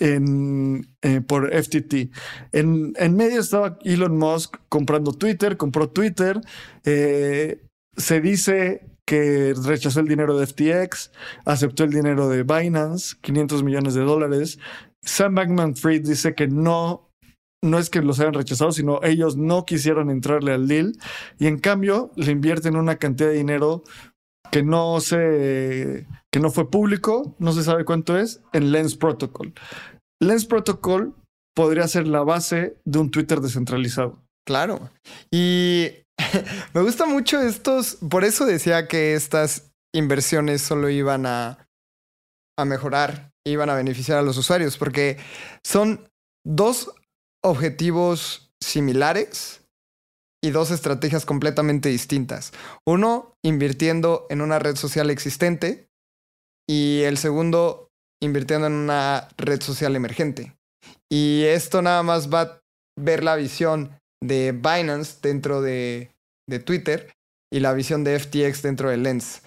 [0.00, 2.10] eh, por FTT.
[2.52, 6.40] En, en, medio estaba Elon Musk comprando Twitter, compró Twitter.
[6.84, 7.62] Eh,
[7.96, 11.12] se dice que rechazó el dinero de FTX,
[11.44, 14.58] aceptó el dinero de Binance, 500 millones de dólares.
[15.02, 17.08] Sam Bankman Fried dice que no,
[17.62, 20.92] no es que los hayan rechazado, sino ellos no quisieron entrarle al deal
[21.38, 23.84] y en cambio le invierten una cantidad de dinero
[24.50, 29.54] que no se, que no fue público, no se sabe cuánto es, en Lens Protocol.
[30.20, 31.14] Lens Protocol
[31.54, 34.22] podría ser la base de un Twitter descentralizado.
[34.46, 34.90] Claro.
[35.30, 35.90] Y
[36.74, 41.68] Me gusta mucho estos, por eso decía que estas inversiones solo iban a,
[42.58, 45.18] a mejorar, iban a beneficiar a los usuarios, porque
[45.64, 46.08] son
[46.44, 46.94] dos
[47.42, 49.65] objetivos similares
[50.46, 52.52] y dos estrategias completamente distintas.
[52.86, 55.88] Uno, invirtiendo en una red social existente
[56.68, 57.90] y el segundo,
[58.22, 60.56] invirtiendo en una red social emergente.
[61.10, 62.62] Y esto nada más va a
[62.98, 66.10] ver la visión de Binance dentro de,
[66.48, 67.12] de Twitter
[67.52, 69.42] y la visión de FTX dentro de Lens.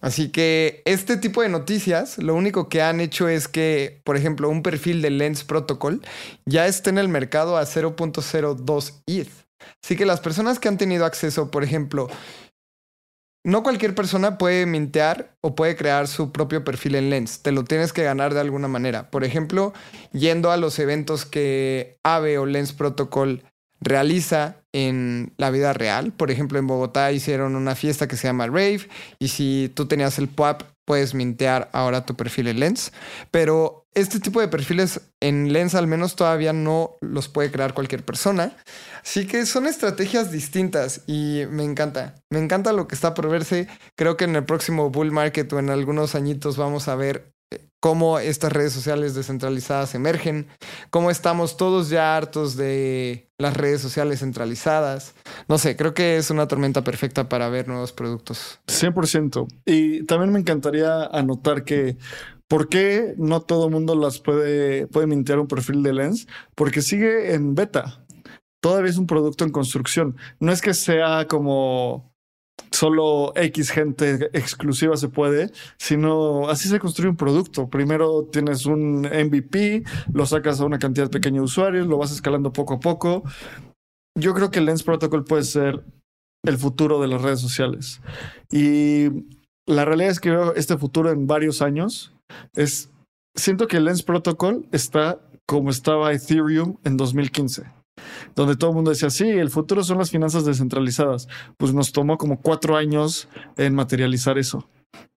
[0.00, 4.48] Así que este tipo de noticias, lo único que han hecho es que, por ejemplo,
[4.48, 6.02] un perfil de Lens Protocol
[6.44, 9.30] ya está en el mercado a 0.02 ETH.
[9.82, 12.08] Así que las personas que han tenido acceso, por ejemplo,
[13.44, 17.40] no cualquier persona puede mintear o puede crear su propio perfil en Lens.
[17.42, 19.10] Te lo tienes que ganar de alguna manera.
[19.10, 19.72] Por ejemplo,
[20.12, 23.42] yendo a los eventos que AVE o Lens Protocol
[23.80, 26.12] realiza en la vida real.
[26.12, 30.18] Por ejemplo, en Bogotá hicieron una fiesta que se llama Rave y si tú tenías
[30.18, 32.92] el PUAP puedes mintear ahora tu perfil en Lens.
[33.30, 38.04] Pero este tipo de perfiles en Lens al menos todavía no los puede crear cualquier
[38.04, 38.56] persona.
[39.02, 42.14] Así que son estrategias distintas y me encanta.
[42.30, 43.68] Me encanta lo que está por verse.
[43.96, 47.31] Creo que en el próximo bull market o en algunos añitos vamos a ver
[47.82, 50.46] cómo estas redes sociales descentralizadas emergen,
[50.90, 55.16] cómo estamos todos ya hartos de las redes sociales centralizadas.
[55.48, 58.60] No sé, creo que es una tormenta perfecta para ver nuevos productos.
[58.68, 59.48] 100%.
[59.66, 61.98] Y también me encantaría anotar que
[62.46, 66.28] ¿Por qué no todo el mundo las puede, puede mintear un perfil de Lens?
[66.54, 68.04] Porque sigue en beta.
[68.60, 70.16] Todavía es un producto en construcción.
[70.38, 72.11] No es que sea como
[72.70, 77.68] solo X gente exclusiva se puede, sino así se construye un producto.
[77.68, 82.52] Primero tienes un MVP, lo sacas a una cantidad pequeña de usuarios, lo vas escalando
[82.52, 83.24] poco a poco.
[84.18, 85.84] Yo creo que Lens Protocol puede ser
[86.44, 88.00] el futuro de las redes sociales.
[88.50, 89.08] Y
[89.66, 92.12] la realidad es que veo este futuro en varios años
[92.54, 92.90] es,
[93.36, 97.64] siento que Lens Protocol está como estaba Ethereum en 2015,
[98.34, 101.28] donde todo el mundo decía, sí, el futuro son las finanzas descentralizadas.
[101.56, 104.68] Pues nos tomó como cuatro años en materializar eso.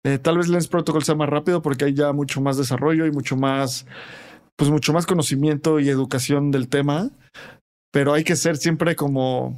[0.05, 3.11] Eh, tal vez Lens Protocol sea más rápido porque hay ya mucho más desarrollo y
[3.11, 3.87] mucho más,
[4.55, 7.09] pues mucho más conocimiento y educación del tema,
[7.91, 9.57] pero hay que ser siempre como,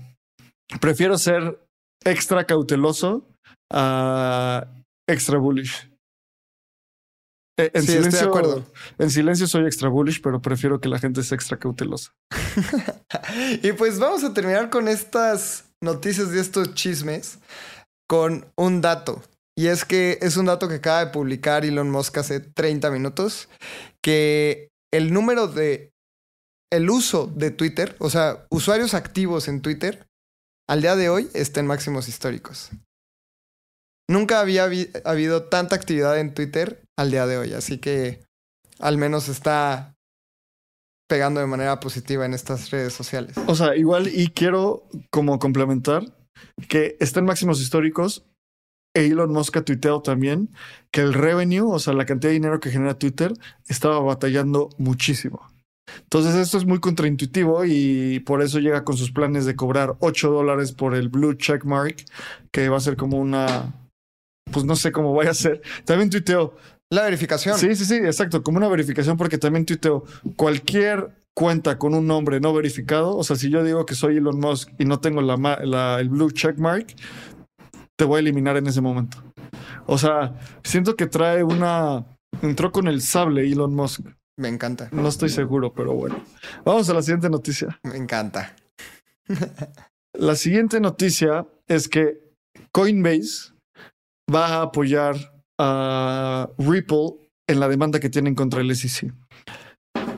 [0.80, 1.60] prefiero ser
[2.06, 3.28] extra cauteloso
[3.72, 4.68] a
[5.08, 5.90] extra bullish.
[7.60, 8.66] Eh, en silencio, de acuerdo.
[9.00, 12.14] En silencio soy extra bullish, pero prefiero que la gente sea extra cautelosa.
[13.64, 17.40] y pues vamos a terminar con estas noticias de estos chismes
[18.08, 19.24] con un dato.
[19.58, 23.50] Y es que es un dato que acaba de publicar Elon Musk hace 30 minutos,
[24.04, 25.92] que el número de,
[26.72, 30.08] el uso de Twitter, o sea, usuarios activos en Twitter,
[30.70, 32.70] al día de hoy está en máximos históricos.
[34.08, 34.70] Nunca había
[35.06, 38.26] habido tanta actividad en Twitter al día de hoy, así que
[38.80, 39.96] al menos está
[41.08, 43.36] pegando de manera positiva en estas redes sociales.
[43.48, 46.04] O sea, igual y quiero como complementar
[46.68, 48.26] que estén máximos históricos.
[48.94, 50.50] Elon Musk ha tuiteado también
[50.92, 53.32] que el revenue, o sea, la cantidad de dinero que genera Twitter,
[53.68, 55.48] estaba batallando muchísimo.
[56.02, 60.32] Entonces esto es muy contraintuitivo y por eso llega con sus planes de cobrar 8
[60.32, 62.06] dólares por el blue checkmark,
[62.52, 63.72] que va a ser como una
[64.52, 65.62] pues no sé cómo vaya a ser.
[65.86, 66.56] También tuiteo.
[66.90, 67.58] La verificación.
[67.58, 68.44] Sí, sí, sí, exacto.
[68.44, 73.16] Como una verificación, porque también tuiteo cualquier cuenta con un nombre no verificado.
[73.16, 76.32] O sea, si yo digo que soy Elon Musk y no tengo la, el blue
[76.32, 76.96] checkmark,
[77.96, 79.18] te voy a eliminar en ese momento.
[79.86, 82.06] O sea, siento que trae una.
[82.42, 84.02] Entró con el sable Elon Musk.
[84.38, 84.90] Me encanta.
[84.92, 86.24] No estoy seguro, pero bueno.
[86.64, 87.80] Vamos a la siguiente noticia.
[87.84, 88.56] Me encanta.
[90.14, 92.20] la siguiente noticia es que
[92.72, 93.54] Coinbase
[94.34, 97.16] va a apoyar a Ripple
[97.48, 99.14] en la demanda que tienen contra el SEC.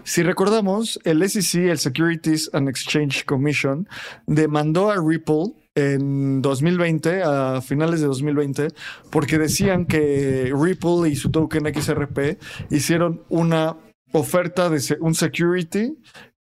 [0.03, 3.87] Si recordamos, el SEC, el Securities and Exchange Commission,
[4.25, 8.69] demandó a Ripple en 2020, a finales de 2020,
[9.11, 12.39] porque decían que Ripple y su token XRP
[12.71, 13.77] hicieron una
[14.11, 15.95] oferta de un security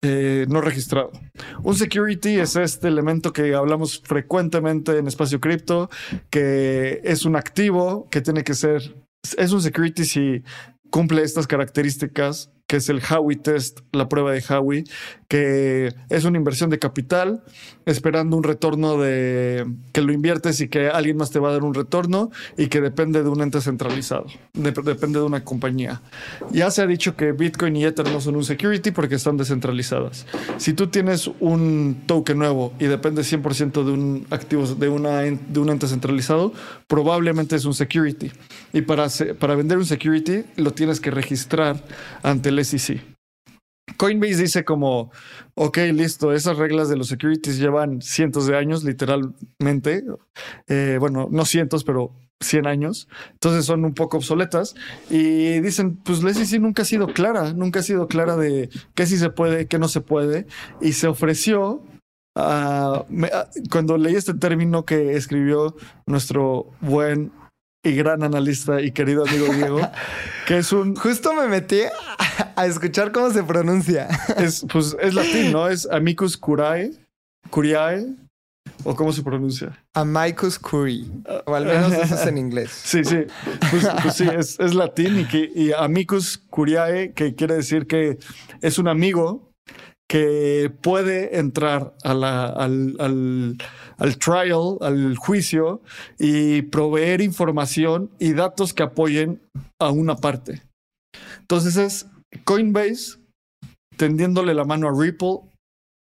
[0.02, 1.11] eh, no registrado.
[1.62, 5.90] Un security es este elemento que hablamos frecuentemente en espacio cripto,
[6.30, 8.94] que es un activo que tiene que ser,
[9.37, 10.42] es un security si
[10.90, 14.85] cumple estas características que es el Howey Test, la prueba de Howey,
[15.28, 17.44] que es una inversión de capital,
[17.87, 21.62] esperando un retorno de que lo inviertes y que alguien más te va a dar
[21.62, 26.03] un retorno y que depende de un ente centralizado, depende de una compañía.
[26.51, 30.27] Ya se ha dicho que Bitcoin y Ether no son un security porque están descentralizadas.
[30.59, 35.61] Si tú tienes un token nuevo y depende 100% de un activo de, una, de
[35.61, 36.53] un ente centralizado,
[36.88, 38.33] probablemente es un security.
[38.72, 39.07] Y para,
[39.38, 41.85] para vender un security lo tienes que registrar
[42.25, 43.15] ante el SEC.
[43.96, 45.11] Coinbase dice como,
[45.54, 50.04] ok, listo, esas reglas de los securities llevan cientos de años, literalmente.
[50.68, 53.09] Eh, bueno, no cientos, pero 100 años.
[53.32, 54.74] Entonces son un poco obsoletas.
[55.11, 59.06] Y dicen, pues la SEC nunca ha sido clara, nunca ha sido clara de qué
[59.06, 60.46] sí se puede, qué no se puede.
[60.80, 61.82] Y se ofreció
[63.70, 65.74] cuando leí este término que escribió
[66.06, 67.32] nuestro buen
[67.82, 69.80] y gran analista y querido amigo Diego,
[70.46, 70.96] que es un...
[70.96, 71.80] Justo me metí
[72.57, 74.09] a escuchar cómo se pronuncia.
[74.37, 75.69] Es, pues, es latín, ¿no?
[75.69, 76.92] Es amicus curiae,
[77.51, 78.07] curiae,
[78.85, 79.79] o cómo se pronuncia.
[79.95, 81.07] Amicus curiae,
[81.45, 82.71] o al menos eso es en inglés.
[82.85, 83.19] Sí, sí,
[83.71, 88.19] pues, pues sí, es, es, latín y, que, y amicus curiae, que quiere decir que
[88.62, 89.53] es un amigo
[90.09, 93.57] que puede entrar a la, al, al,
[93.99, 95.83] al, trial, al juicio
[96.19, 99.40] y proveer información y datos que apoyen
[99.81, 100.62] a una parte.
[101.40, 102.07] Entonces es
[102.44, 103.18] Coinbase
[103.96, 105.40] tendiéndole la mano a Ripple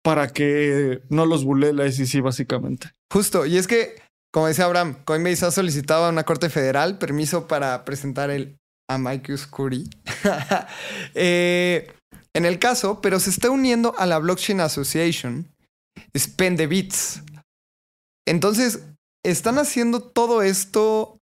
[0.03, 2.91] para que no los bulle la SEC básicamente.
[3.11, 3.95] Justo, y es que,
[4.33, 8.57] como decía Abraham, Coinbase ha solicitado a una corte federal permiso para presentar el
[8.89, 9.85] Amicus Curie.
[11.13, 11.91] Eh,
[12.33, 15.53] en el caso, pero se está uniendo a la Blockchain Association,
[16.17, 17.21] Spend the Bits.
[18.25, 18.83] Entonces,
[19.25, 21.17] están haciendo todo esto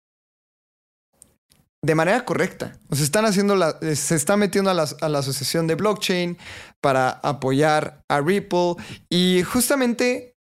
[1.86, 2.78] de manera correcta.
[2.90, 6.38] O sea, están haciendo la, se está metiendo a la, a la asociación de blockchain
[6.82, 8.76] para apoyar a Ripple
[9.10, 10.34] y justamente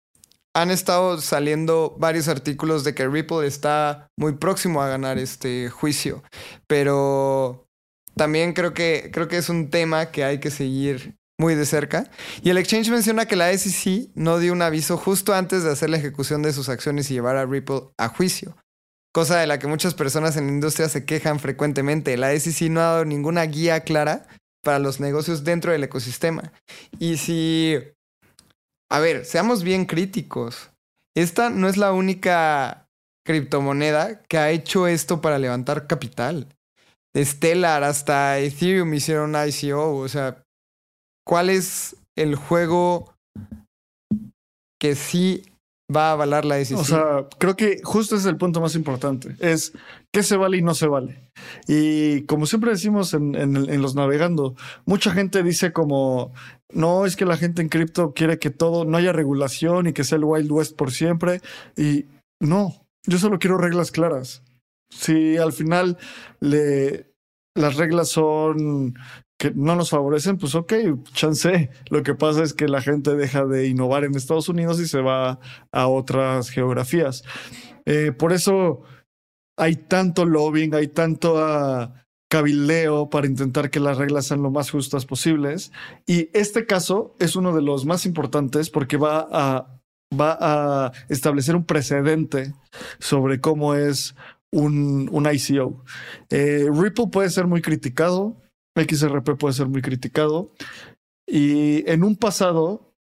[0.55, 6.23] han estado saliendo varios artículos de que Ripple está muy próximo a ganar este juicio,
[6.65, 7.67] pero
[8.15, 12.09] también creo que, creo que es un tema que hay que seguir muy de cerca.
[12.41, 15.89] Y el exchange menciona que la SEC no dio un aviso justo antes de hacer
[15.89, 18.55] la ejecución de sus acciones y llevar a Ripple a juicio.
[19.15, 22.17] Cosa de la que muchas personas en la industria se quejan frecuentemente.
[22.17, 24.27] La SEC no ha dado ninguna guía clara
[24.61, 26.51] para los negocios dentro del ecosistema.
[26.99, 27.77] Y si...
[28.91, 30.69] A ver, seamos bien críticos.
[31.15, 32.89] Esta no es la única
[33.25, 36.53] criptomoneda que ha hecho esto para levantar capital.
[37.15, 39.95] Stellar hasta Ethereum hicieron ICO.
[39.95, 40.43] O sea,
[41.25, 43.15] ¿cuál es el juego
[44.77, 45.54] que sí
[45.93, 46.81] va a avalar la decisión?
[46.81, 49.35] O sea, creo que justo ese es el punto más importante.
[49.39, 49.73] Es
[50.13, 51.29] qué se vale y no se vale.
[51.67, 56.33] Y como siempre decimos en, en, en los navegando, mucha gente dice como,
[56.71, 60.03] no, es que la gente en cripto quiere que todo, no haya regulación y que
[60.03, 61.41] sea el Wild West por siempre.
[61.77, 62.05] Y
[62.39, 64.43] no, yo solo quiero reglas claras.
[64.89, 65.97] Si al final
[66.39, 67.11] le,
[67.55, 68.95] las reglas son
[69.45, 70.73] que no nos favorecen, pues ok,
[71.13, 71.69] chance.
[71.89, 75.01] Lo que pasa es que la gente deja de innovar en Estados Unidos y se
[75.01, 75.39] va
[75.71, 77.23] a otras geografías.
[77.85, 78.81] Eh, por eso
[79.55, 85.05] hay tanto lobbying, hay tanto uh, para intentar que las reglas sean lo más justas
[85.05, 85.71] posibles.
[86.07, 89.79] Y este caso es uno de los más importantes porque va a,
[90.19, 92.55] va a establecer un precedente
[92.97, 94.15] sobre cómo es
[94.51, 95.83] un, un ICO.
[96.31, 98.41] Eh, Ripple puede ser muy criticado,
[98.75, 100.51] XRP puede ser muy criticado.
[101.27, 102.93] Y en un pasado,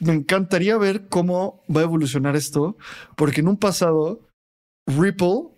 [0.00, 2.76] me encantaría ver cómo va a evolucionar esto,
[3.16, 4.20] porque en un pasado,
[4.86, 5.54] Ripple,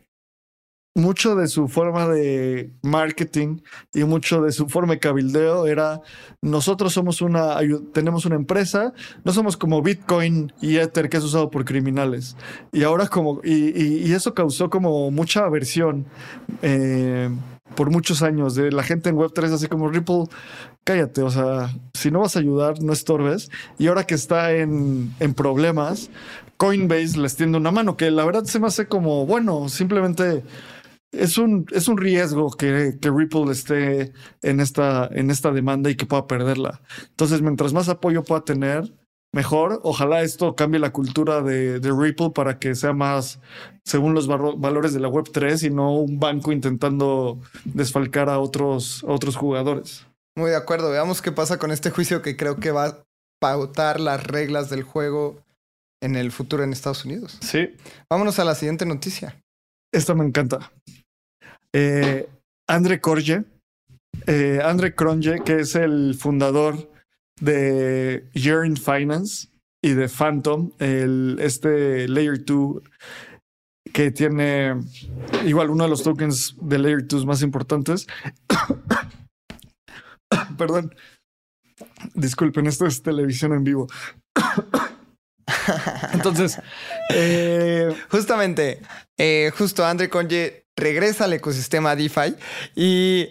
[0.96, 3.58] mucho de su forma de marketing
[3.92, 6.00] y mucho de su forma de cabildeo era,
[6.42, 7.58] nosotros somos una,
[7.92, 12.34] tenemos una empresa, no somos como Bitcoin y Ether que es usado por criminales.
[12.72, 16.06] Y ahora como, y, y, y eso causó como mucha aversión.
[16.62, 17.28] Eh,
[17.74, 20.24] por muchos años de la gente en Web3 así como Ripple,
[20.84, 23.50] cállate, o sea, si no vas a ayudar, no estorbes.
[23.78, 26.10] Y ahora que está en, en problemas,
[26.56, 30.44] Coinbase les tiende una mano, que la verdad se me hace como, bueno, simplemente
[31.12, 35.96] es un, es un riesgo que, que Ripple esté en esta, en esta demanda y
[35.96, 36.80] que pueda perderla.
[37.10, 38.92] Entonces, mientras más apoyo pueda tener,
[39.36, 39.80] mejor.
[39.84, 43.38] Ojalá esto cambie la cultura de, de, Ripple para que sea más
[43.84, 49.04] según los valores de la Web 3 y no un banco intentando desfalcar a otros,
[49.04, 50.06] a otros jugadores.
[50.36, 50.90] Muy de acuerdo.
[50.90, 53.02] Veamos qué pasa con este juicio que creo que va a
[53.38, 55.44] pautar las reglas del juego
[56.02, 57.38] en el futuro en Estados Unidos.
[57.40, 57.76] Sí.
[58.10, 59.36] Vámonos a la siguiente noticia.
[59.92, 60.72] Esta me encanta.
[61.72, 62.28] Eh,
[62.66, 63.44] Andre Korje,
[64.26, 66.95] eh, Andre Cronje, que es el fundador
[67.40, 69.48] de Yearn Finance
[69.82, 72.82] y de Phantom, el, este Layer 2
[73.92, 74.74] que tiene
[75.44, 78.06] igual uno de los tokens de Layer 2 más importantes.
[80.58, 80.94] Perdón.
[82.14, 83.86] Disculpen, esto es televisión en vivo.
[86.12, 86.60] Entonces,
[87.14, 88.80] eh, justamente,
[89.18, 92.36] eh, justo Andre Conje regresa al ecosistema DeFi
[92.74, 93.28] y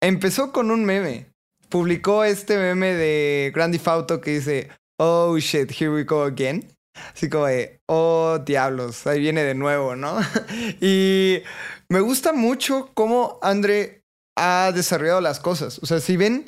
[0.00, 1.33] empezó con un meme
[1.68, 6.66] publicó este meme de Grand Theft Auto que dice, oh shit, here we go again.
[7.14, 10.18] Así como de, oh diablos, ahí viene de nuevo, ¿no?
[10.80, 11.42] y
[11.88, 14.02] me gusta mucho cómo Andre
[14.36, 15.78] ha desarrollado las cosas.
[15.82, 16.46] O sea, si ven,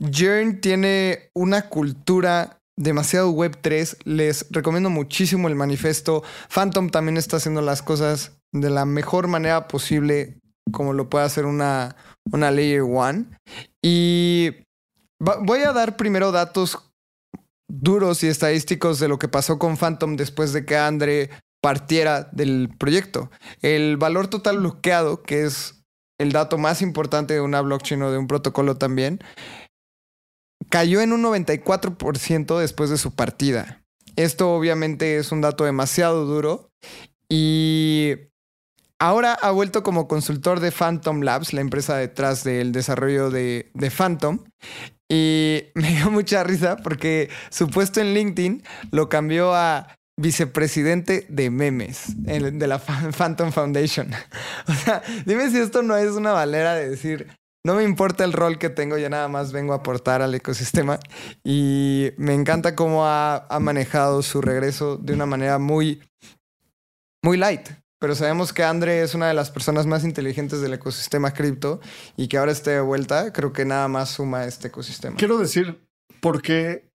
[0.00, 6.22] Jern tiene una cultura demasiado web 3, les recomiendo muchísimo el manifiesto.
[6.48, 10.38] Phantom también está haciendo las cosas de la mejor manera posible,
[10.72, 11.96] como lo puede hacer una,
[12.32, 13.26] una Layer One.
[13.82, 14.50] Y
[15.18, 16.78] voy a dar primero datos
[17.70, 22.70] duros y estadísticos de lo que pasó con Phantom después de que Andre partiera del
[22.78, 23.30] proyecto.
[23.62, 25.82] El valor total bloqueado, que es
[26.18, 29.20] el dato más importante de una blockchain o de un protocolo también,
[30.68, 33.82] cayó en un 94% después de su partida.
[34.16, 36.70] Esto obviamente es un dato demasiado duro
[37.28, 38.16] y
[38.98, 43.90] ahora ha vuelto como consultor de Phantom Labs, la empresa detrás del desarrollo de, de
[43.90, 44.44] Phantom,
[45.08, 51.48] y me dio mucha risa porque su puesto en LinkedIn lo cambió a vicepresidente de
[51.48, 54.10] memes de la Phantom Foundation.
[54.68, 57.28] o sea, dime si esto no es una valera de decir,
[57.64, 60.98] no me importa el rol que tengo, ya nada más vengo a aportar al ecosistema.
[61.44, 66.02] Y me encanta cómo ha, manejado su regreso de una manera muy,
[67.22, 67.68] muy light.
[68.00, 71.80] Pero sabemos que Andre es una de las personas más inteligentes del ecosistema cripto
[72.16, 75.16] y que ahora esté de vuelta, creo que nada más suma a este ecosistema.
[75.16, 75.80] Quiero decir
[76.20, 76.88] por qué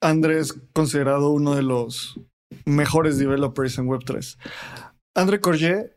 [0.00, 2.20] Andre es considerado uno de los
[2.64, 4.38] mejores developers en Web3.
[5.16, 5.96] André Corget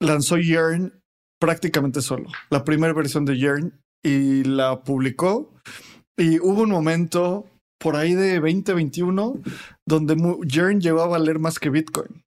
[0.00, 1.00] lanzó Yearn
[1.40, 5.52] prácticamente solo, la primera versión de Yearn, y la publicó.
[6.18, 7.46] Y hubo un momento
[7.78, 9.40] por ahí de 2021
[9.86, 10.16] donde
[10.46, 12.25] Yearn llegó a valer más que Bitcoin.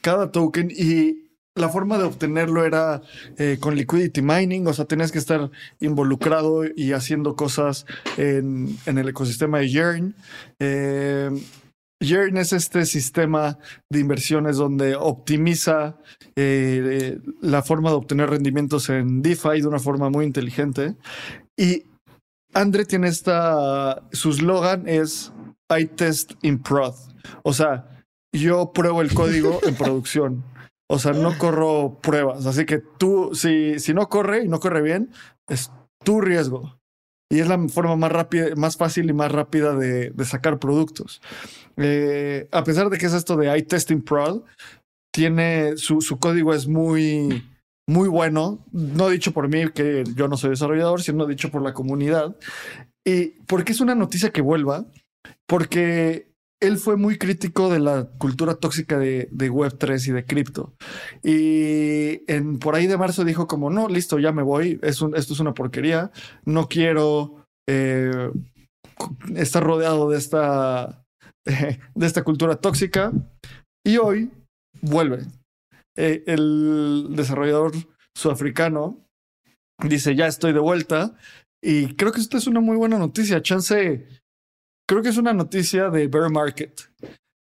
[0.00, 3.02] Cada token y la forma de obtenerlo era
[3.36, 7.86] eh, con liquidity mining, o sea, tenías que estar involucrado y haciendo cosas
[8.16, 10.14] en, el ecosistema de Yearn.
[10.58, 11.30] Eh,
[12.02, 13.58] Yearn es este sistema
[13.90, 15.98] de inversiones donde optimiza
[16.34, 20.96] eh, la forma de obtener rendimientos en DeFi de una forma muy inteligente.
[21.58, 21.84] Y
[22.54, 25.32] Andre tiene esta, su slogan es
[25.68, 26.94] I test in prod.
[27.42, 27.89] O sea,
[28.32, 30.44] yo pruebo el código en producción.
[30.88, 32.46] O sea, no corro pruebas.
[32.46, 35.12] Así que tú, si, si no corre y no corre bien,
[35.48, 35.70] es
[36.04, 36.80] tu riesgo.
[37.32, 41.22] Y es la forma más rápida, más fácil y más rápida de, sacar productos.
[41.76, 44.42] Eh, a pesar de que es esto de iTesting Prod,
[45.14, 47.44] tiene su, su código es muy,
[47.86, 48.64] muy bueno.
[48.72, 52.36] No dicho por mí, que yo no soy desarrollador, sino dicho por la comunidad.
[53.04, 54.86] Y porque es una noticia que vuelva,
[55.46, 56.29] porque
[56.60, 60.74] él fue muy crítico de la cultura tóxica de, Web3 y de cripto.
[61.22, 65.32] Y en, por ahí de marzo dijo como, no, listo, ya me voy, es esto
[65.32, 66.12] es una porquería,
[66.44, 68.30] no quiero eh,
[69.34, 71.02] estar rodeado de esta,
[71.44, 73.10] de esta cultura tóxica.
[73.84, 74.30] Y hoy
[74.82, 75.24] vuelve.
[75.96, 77.72] Eh, el desarrollador
[78.14, 79.06] sudafricano
[79.82, 81.16] dice, ya estoy de vuelta.
[81.62, 83.40] Y creo que esto es una muy buena noticia.
[83.40, 84.06] Chance
[84.90, 86.80] creo que es una noticia de bear market,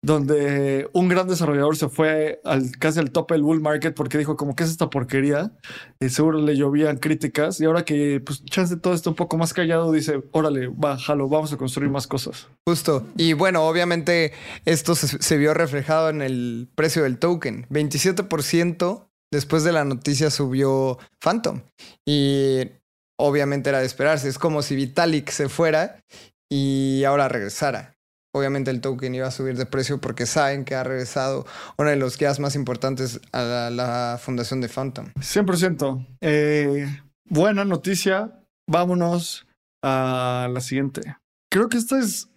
[0.04, 4.36] donde un gran desarrollador se fue al, casi al tope del bull market porque dijo
[4.36, 5.52] como que es esta porquería
[5.98, 7.58] y seguro le llovían críticas.
[7.62, 11.50] Y ahora que pues chance todo esto un poco más callado dice órale bájalo vamos
[11.54, 13.06] a construir más cosas justo.
[13.16, 14.34] Y bueno obviamente
[14.66, 17.66] esto se, se vio reflejado en el precio del token.
[17.70, 21.62] 27% después de la noticia subió Phantom.
[22.06, 22.72] Y
[23.18, 24.28] obviamente era de esperarse.
[24.28, 26.04] Es como si Vitalik se fuera
[26.50, 27.98] y ahora regresara.
[28.34, 31.46] Obviamente el token iba a subir de precio porque saben que ha regresado
[31.78, 35.06] uno de los guías más importantes a la, fundación de Phantom.
[35.16, 36.06] 100%.
[36.20, 36.86] Eh,
[37.24, 38.44] buena noticia.
[38.68, 39.46] Vámonos
[39.82, 41.16] a la siguiente.
[41.50, 42.28] Creo que esta es...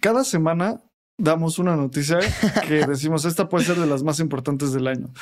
[0.00, 0.82] Cada semana
[1.18, 2.18] damos una noticia
[2.66, 5.12] que decimos, esta puede ser de las más importantes del año.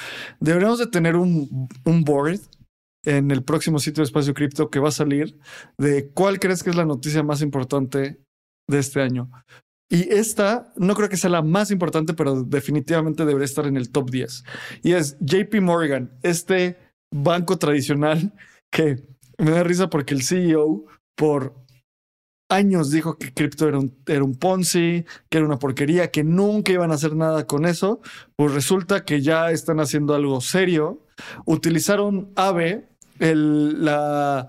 [0.41, 2.41] Deberíamos de tener un, un board
[3.05, 5.39] en el próximo sitio de Espacio Cripto que va a salir
[5.79, 8.21] de cuál crees que es la noticia más importante
[8.69, 9.31] de este año.
[9.91, 13.91] Y esta no creo que sea la más importante, pero definitivamente debería estar en el
[13.91, 14.45] top 10.
[14.83, 16.79] Y es JP Morgan, este
[17.13, 18.33] banco tradicional
[18.73, 19.07] que
[19.39, 20.87] me da risa porque el CEO
[21.17, 21.55] por
[22.51, 26.73] años dijo que cripto era un, era un Ponzi, que era una porquería, que nunca
[26.73, 28.01] iban a hacer nada con eso.
[28.37, 31.07] Pues resulta que ya están haciendo algo serio.
[31.45, 32.89] Utilizaron AVE
[33.19, 34.49] el, la,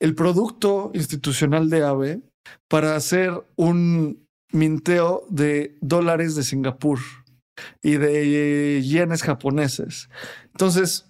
[0.00, 2.20] el producto institucional de AVE
[2.68, 6.98] para hacer un minteo de dólares de Singapur
[7.82, 10.08] y de yenes japoneses.
[10.52, 11.06] Entonces,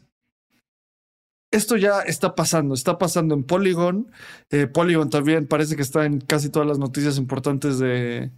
[1.51, 4.11] esto ya está pasando, está pasando en Polygon.
[4.51, 8.31] Eh, Polygon también parece que está en casi todas las noticias importantes de,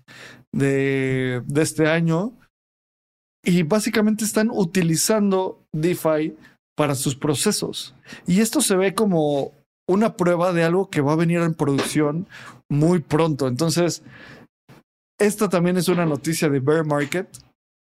[0.53, 2.39] de, de este año.
[3.43, 6.37] Y básicamente están utilizando DeFi
[6.81, 7.95] para sus procesos.
[8.27, 9.53] Y esto se ve como
[9.87, 12.27] una prueba de algo que va a venir en producción
[12.71, 13.49] muy pronto.
[13.49, 14.03] Entonces,
[15.19, 17.29] esta también es una noticia de Bear Market,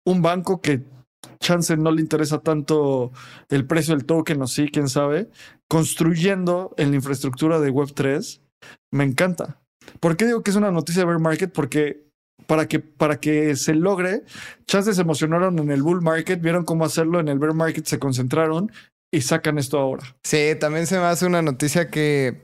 [0.06, 0.84] un banco que
[1.40, 3.14] chance no le interesa tanto
[3.48, 5.30] el precio del token o sí, quién sabe,
[5.70, 8.42] construyendo en la infraestructura de Web3.
[8.92, 9.62] Me encanta.
[10.02, 11.54] ¿Por qué digo que es una noticia de Bear Market?
[11.54, 12.04] Porque
[12.48, 14.24] para que, para que se logre.
[14.66, 18.00] Chances se emocionaron en el bull market, vieron cómo hacerlo, en el bear market se
[18.00, 18.72] concentraron
[19.12, 20.04] y sacan esto ahora.
[20.24, 22.42] Sí, también se me hace una noticia que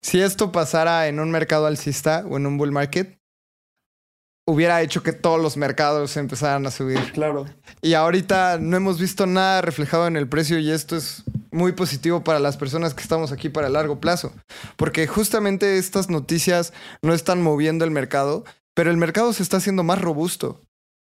[0.00, 3.18] si esto pasara en un mercado alcista o en un bull market,
[4.46, 7.12] hubiera hecho que todos los mercados empezaran a subir.
[7.12, 7.46] Claro.
[7.80, 12.24] Y ahorita no hemos visto nada reflejado en el precio y esto es muy positivo
[12.24, 14.32] para las personas que estamos aquí para el largo plazo,
[14.76, 16.72] porque justamente estas noticias
[17.02, 18.44] no están moviendo el mercado,
[18.74, 20.60] pero el mercado se está haciendo más robusto.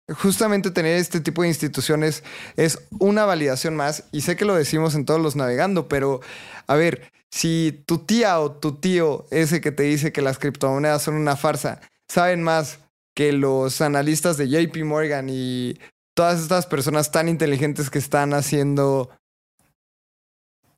[0.07, 2.23] justamente tener este tipo de instituciones
[2.57, 4.03] es una validación más.
[4.11, 6.21] Y sé que lo decimos en todos los navegando, pero
[6.67, 11.01] a ver, si tu tía o tu tío, ese que te dice que las criptomonedas
[11.01, 12.79] son una farsa, saben más
[13.15, 15.79] que los analistas de JP Morgan y
[16.15, 19.09] todas estas personas tan inteligentes que están haciendo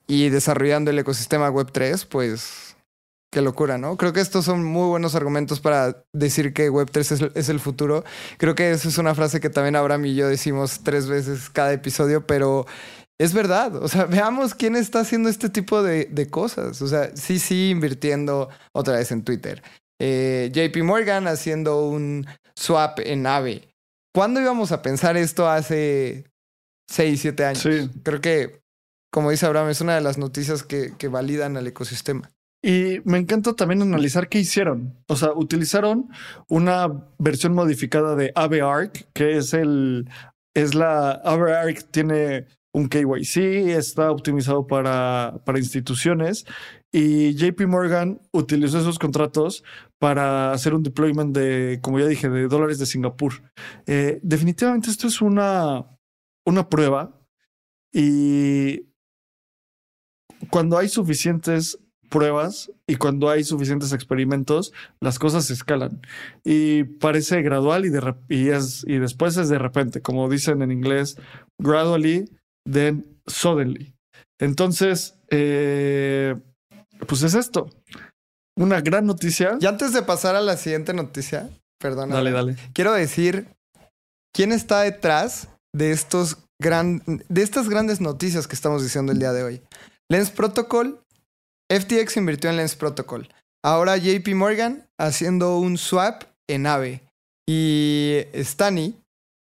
[0.07, 2.66] y desarrollando el ecosistema Web3, pues
[3.31, 3.97] qué locura, ¿no?
[3.97, 8.03] Creo que estos son muy buenos argumentos para decir que Web3 es, el futuro.
[8.37, 11.73] Creo que esa es una frase que también Abraham y yo decimos tres veces cada
[11.73, 12.65] episodio, pero
[13.19, 13.75] es verdad.
[13.75, 16.81] O sea, veamos quién está haciendo este tipo de, cosas.
[16.81, 19.61] O sea, sí, sí, invirtiendo otra vez en Twitter.
[19.99, 22.25] Eh, JP Morgan haciendo un
[22.55, 23.67] swap en AVE.
[24.13, 26.25] ¿Cuándo íbamos a pensar esto hace
[26.89, 27.61] seis, siete años?
[27.61, 27.89] Sí.
[28.03, 28.61] Creo que
[29.11, 32.29] como dice Abraham, es una de las noticias que, validan al ecosistema.
[32.67, 35.01] Y me encanta también analizar qué hicieron.
[35.07, 36.09] O sea, utilizaron
[36.49, 40.09] una versión modificada de AveArc, que es el,
[40.53, 46.45] es la, AveArc tiene un KYC, está optimizado para, para instituciones
[46.91, 49.63] y JP Morgan utilizó esos contratos
[49.97, 53.43] para hacer un deployment de, como ya dije, de dólares de Singapur.
[53.85, 55.85] Eh, definitivamente esto es una,
[56.45, 57.17] una prueba
[57.93, 58.89] y
[60.49, 61.79] cuando hay suficientes
[62.09, 66.01] pruebas y cuando hay suficientes experimentos, las cosas se escalan.
[66.43, 70.71] Y parece gradual y, de, y, es, y después es de repente, como dicen en
[70.71, 71.17] inglés,
[71.59, 72.29] gradually,
[72.69, 73.93] then suddenly.
[74.39, 76.35] Entonces, eh,
[77.07, 77.69] pues es esto.
[78.57, 79.57] Una gran noticia.
[79.59, 81.49] Y antes de pasar a la siguiente noticia,
[81.79, 82.09] perdón.
[82.09, 82.55] Dale, dale.
[82.73, 83.47] Quiero decir
[84.33, 89.31] quién está detrás de estos gran, de estas grandes noticias que estamos diciendo el día
[89.31, 89.61] de hoy.
[90.09, 91.01] Lens Protocol,
[91.69, 93.29] FTX invirtió en Lens Protocol.
[93.63, 97.01] Ahora JP Morgan haciendo un swap en AVE.
[97.47, 98.95] Y Stani,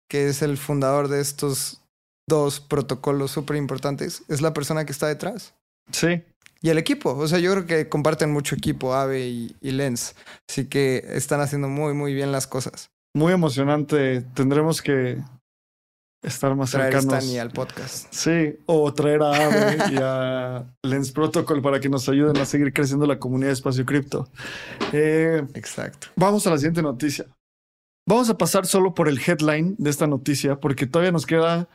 [0.08, 1.80] que es el fundador de estos
[2.28, 5.54] dos protocolos súper importantes, es la persona que está detrás.
[5.92, 6.22] Sí.
[6.62, 7.14] Y el equipo.
[7.14, 10.14] O sea, yo creo que comparten mucho equipo, AVE y, y Lens.
[10.48, 12.90] Así que están haciendo muy, muy bien las cosas.
[13.14, 14.22] Muy emocionante.
[14.34, 15.18] Tendremos que
[16.22, 17.36] estar más traer cercanos.
[17.36, 18.12] al podcast.
[18.12, 22.72] Sí, o traer a Ave y a Lens Protocol para que nos ayuden a seguir
[22.72, 24.28] creciendo la comunidad de espacio cripto.
[24.92, 26.08] Eh, Exacto.
[26.16, 27.26] Vamos a la siguiente noticia.
[28.06, 31.68] Vamos a pasar solo por el headline de esta noticia porque todavía nos queda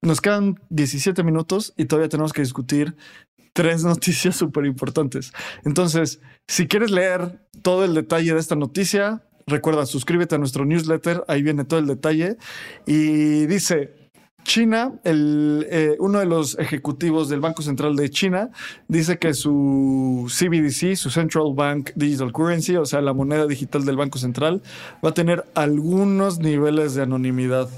[0.00, 2.96] nos quedan 17 minutos y todavía tenemos que discutir
[3.52, 5.32] tres noticias súper importantes.
[5.64, 11.24] Entonces, si quieres leer todo el detalle de esta noticia, Recuerda, suscríbete a nuestro newsletter,
[11.28, 12.36] ahí viene todo el detalle.
[12.86, 14.02] Y dice,
[14.44, 18.50] China, el, eh, uno de los ejecutivos del Banco Central de China,
[18.88, 23.96] dice que su CBDC, su Central Bank Digital Currency, o sea, la moneda digital del
[23.96, 24.62] Banco Central,
[25.04, 27.68] va a tener algunos niveles de anonimidad.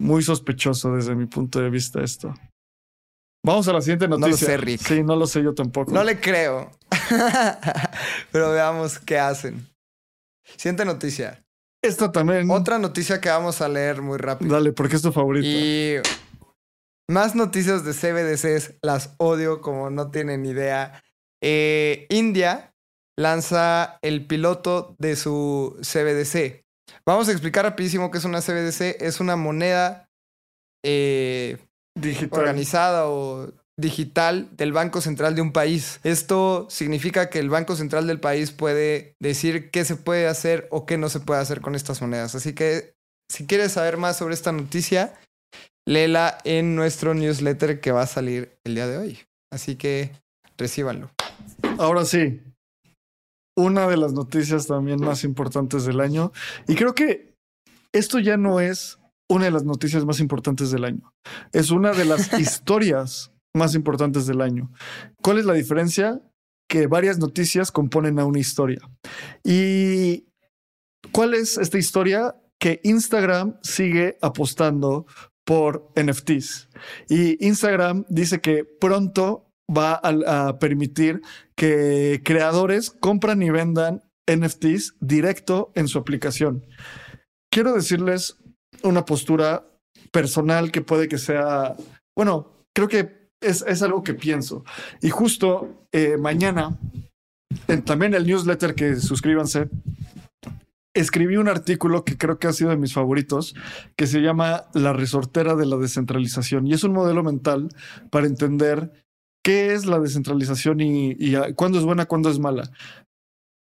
[0.00, 2.34] Muy sospechoso desde mi punto de vista esto.
[3.44, 4.26] Vamos a la siguiente noticia.
[4.26, 4.80] No lo sé, Rick.
[4.80, 5.92] Sí, no lo sé yo tampoco.
[5.92, 6.70] No le creo.
[8.32, 9.71] Pero veamos qué hacen.
[10.56, 11.44] Siguiente noticia.
[11.82, 12.50] Esta también.
[12.50, 14.54] Otra noticia que vamos a leer muy rápido.
[14.54, 15.46] Dale, porque es tu favorito.
[15.46, 15.96] Y
[17.10, 21.02] más noticias de CBDCs, las odio como no tienen idea.
[21.42, 22.72] Eh, India
[23.18, 26.64] lanza el piloto de su CBDC.
[27.04, 29.02] Vamos a explicar rapidísimo qué es una CBDC.
[29.02, 30.08] Es una moneda
[30.84, 31.58] eh,
[32.30, 33.52] organizada o
[33.82, 36.00] digital del Banco Central de un país.
[36.04, 40.86] Esto significa que el Banco Central del país puede decir qué se puede hacer o
[40.86, 42.34] qué no se puede hacer con estas monedas.
[42.34, 42.94] Así que
[43.30, 45.12] si quieres saber más sobre esta noticia,
[45.86, 49.18] léela en nuestro newsletter que va a salir el día de hoy.
[49.50, 50.12] Así que
[50.56, 51.10] recíbanlo.
[51.78, 52.40] Ahora sí,
[53.56, 56.32] una de las noticias también más importantes del año.
[56.68, 57.34] Y creo que
[57.92, 61.12] esto ya no es una de las noticias más importantes del año.
[61.52, 64.70] Es una de las historias más importantes del año.
[65.22, 66.20] ¿Cuál es la diferencia?
[66.68, 68.80] Que varias noticias componen a una historia.
[69.44, 70.26] ¿Y
[71.12, 72.36] cuál es esta historia?
[72.58, 75.06] Que Instagram sigue apostando
[75.44, 76.68] por NFTs.
[77.08, 81.22] Y Instagram dice que pronto va a, permitir
[81.56, 86.66] que creadores compran y vendan NFTs directo en su aplicación.
[87.50, 88.36] Quiero decirles
[88.82, 89.66] una postura
[90.10, 91.76] personal que puede que sea,
[92.16, 94.64] bueno, creo que es, algo que pienso.
[95.00, 96.78] Y justo eh, mañana,
[97.68, 99.68] en, también el newsletter que suscríbanse,
[100.94, 103.54] escribí un artículo que creo que ha sido de mis favoritos,
[103.96, 106.66] que se llama La resortera de la descentralización.
[106.66, 107.68] Y es un modelo mental
[108.10, 109.06] para entender
[109.42, 112.70] qué es la descentralización y, y cuándo es buena, cuándo es mala.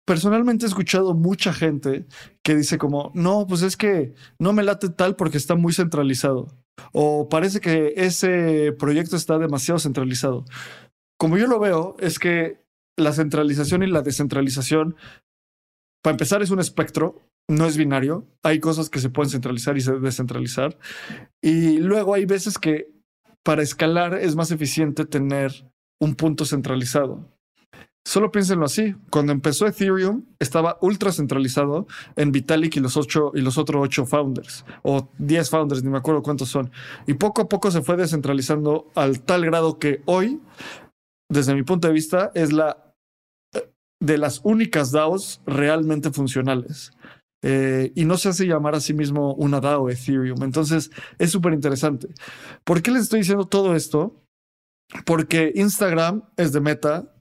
[0.05, 2.05] personalmente he escuchado mucha gente
[2.43, 6.62] que dice como, no, pues es que no me late tal porque está muy centralizado.
[6.91, 10.45] O parece que ese proyecto está demasiado centralizado.
[11.17, 12.63] Como yo lo veo, es que
[12.97, 14.95] la centralización y la descentralización,
[16.03, 18.27] para empezar, es un espectro, no es binario.
[18.43, 20.77] Hay cosas que se pueden centralizar y descentralizar.
[21.41, 22.91] Y luego hay veces que
[23.43, 27.32] para escalar es más eficiente tener un punto centralizado.
[28.05, 28.95] Solo piénsenlo así.
[29.09, 34.05] Cuando empezó Ethereum, estaba ultra centralizado en Vitalik y los ocho y los otros ocho
[34.05, 36.69] founders, o diez founders, ni me acuerdo cuántos son.
[37.07, 40.41] Y poco a poco se fue descentralizando al tal grado que hoy,
[41.29, 42.93] desde mi punto de vista, es la
[44.01, 46.91] de las únicas DAOs realmente funcionales.
[47.41, 50.43] Eh, y no se hace llamar a sí mismo una DAO Ethereum.
[50.43, 52.09] Entonces es súper interesante.
[52.65, 54.21] ¿Por qué les estoy diciendo todo esto?
[55.05, 57.12] Porque Instagram es de Meta,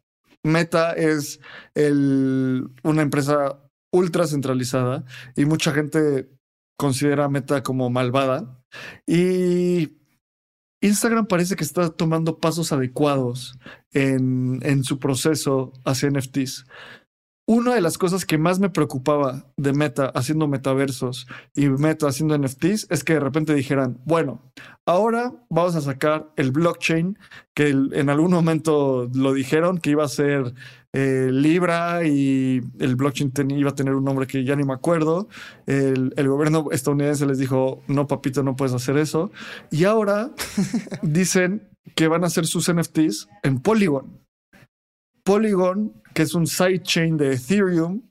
[0.45, 1.40] Meta es
[1.74, 3.61] una empresa
[3.93, 5.05] ultra centralizada
[5.36, 6.30] y mucha gente
[6.78, 8.62] considera Meta como malvada.
[9.07, 9.99] Y
[10.80, 13.59] Instagram parece que está tomando pasos adecuados
[13.93, 16.64] en, en su proceso hacia NFTs
[17.47, 22.38] una de las cosas que más me preocupaba de Meta haciendo metaversos y Meta haciendo
[22.38, 24.40] NFTs es que de repente dijeran, bueno,
[24.86, 27.18] ahora vamos a sacar el blockchain,
[27.55, 30.55] que en algún momento lo dijeron que iba a ser
[30.93, 35.28] eh, Libra y el blockchain iba a tener un nombre que ya ni me acuerdo.
[35.66, 39.32] El, el gobierno estadounidense les dijo, no, papito, no puedes hacer eso.
[39.70, 40.30] Y ahora
[41.03, 44.20] dicen que van a hacer sus NFTs en Polygon.
[45.24, 48.02] Polygon, que es un sidechain de Ethereum.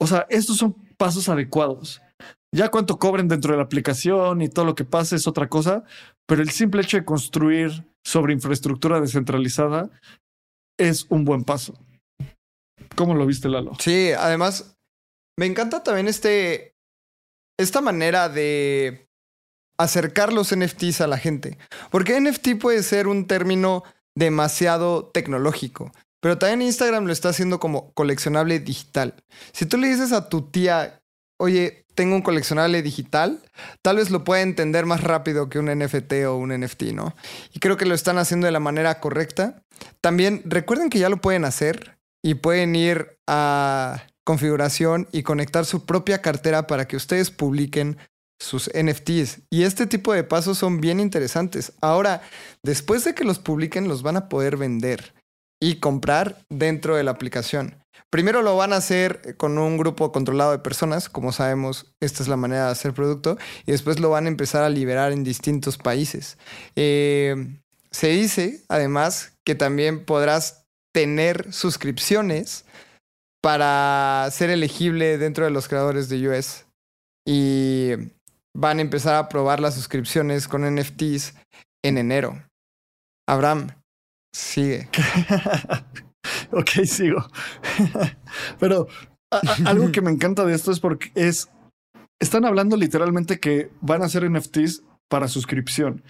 [0.00, 2.00] O sea, estos son pasos adecuados.
[2.54, 5.84] Ya cuánto cobren dentro de la aplicación y todo lo que pase es otra cosa,
[6.26, 9.90] pero el simple hecho de construir sobre infraestructura descentralizada
[10.78, 11.74] es un buen paso.
[12.94, 13.72] ¿Cómo lo viste, Lalo?
[13.78, 14.76] Sí, además,
[15.38, 16.74] me encanta también este,
[17.58, 19.06] esta manera de
[19.78, 21.58] acercar los NFTs a la gente.
[21.90, 23.82] Porque NFT puede ser un término
[24.16, 25.92] demasiado tecnológico.
[26.20, 29.14] Pero también Instagram lo está haciendo como coleccionable digital.
[29.52, 31.02] Si tú le dices a tu tía,
[31.38, 33.42] oye, tengo un coleccionable digital,
[33.82, 37.16] tal vez lo pueda entender más rápido que un NFT o un NFT, ¿no?
[37.52, 39.62] Y creo que lo están haciendo de la manera correcta.
[40.00, 45.86] También recuerden que ya lo pueden hacer y pueden ir a configuración y conectar su
[45.86, 47.96] propia cartera para que ustedes publiquen
[48.38, 49.42] sus NFTs.
[49.50, 51.72] Y este tipo de pasos son bien interesantes.
[51.80, 52.22] Ahora,
[52.62, 55.14] después de que los publiquen, los van a poder vender
[55.60, 57.82] y comprar dentro de la aplicación.
[58.10, 62.28] Primero lo van a hacer con un grupo controlado de personas, como sabemos, esta es
[62.28, 63.36] la manera de hacer producto,
[63.66, 66.38] y después lo van a empezar a liberar en distintos países.
[66.76, 67.58] Eh,
[67.90, 72.64] se dice, además, que también podrás tener suscripciones
[73.42, 76.66] para ser elegible dentro de los creadores de US.
[77.26, 77.92] Y
[78.54, 81.34] van a empezar a probar las suscripciones con NFTs
[81.84, 82.42] en enero.
[83.28, 83.68] Abraham,
[84.36, 84.86] Sigue.
[86.52, 87.26] ok, sigo.
[88.60, 88.86] Pero
[89.64, 91.48] algo que me encanta de esto es porque es.
[92.20, 96.02] Están hablando literalmente que van a hacer NFTs para suscripción.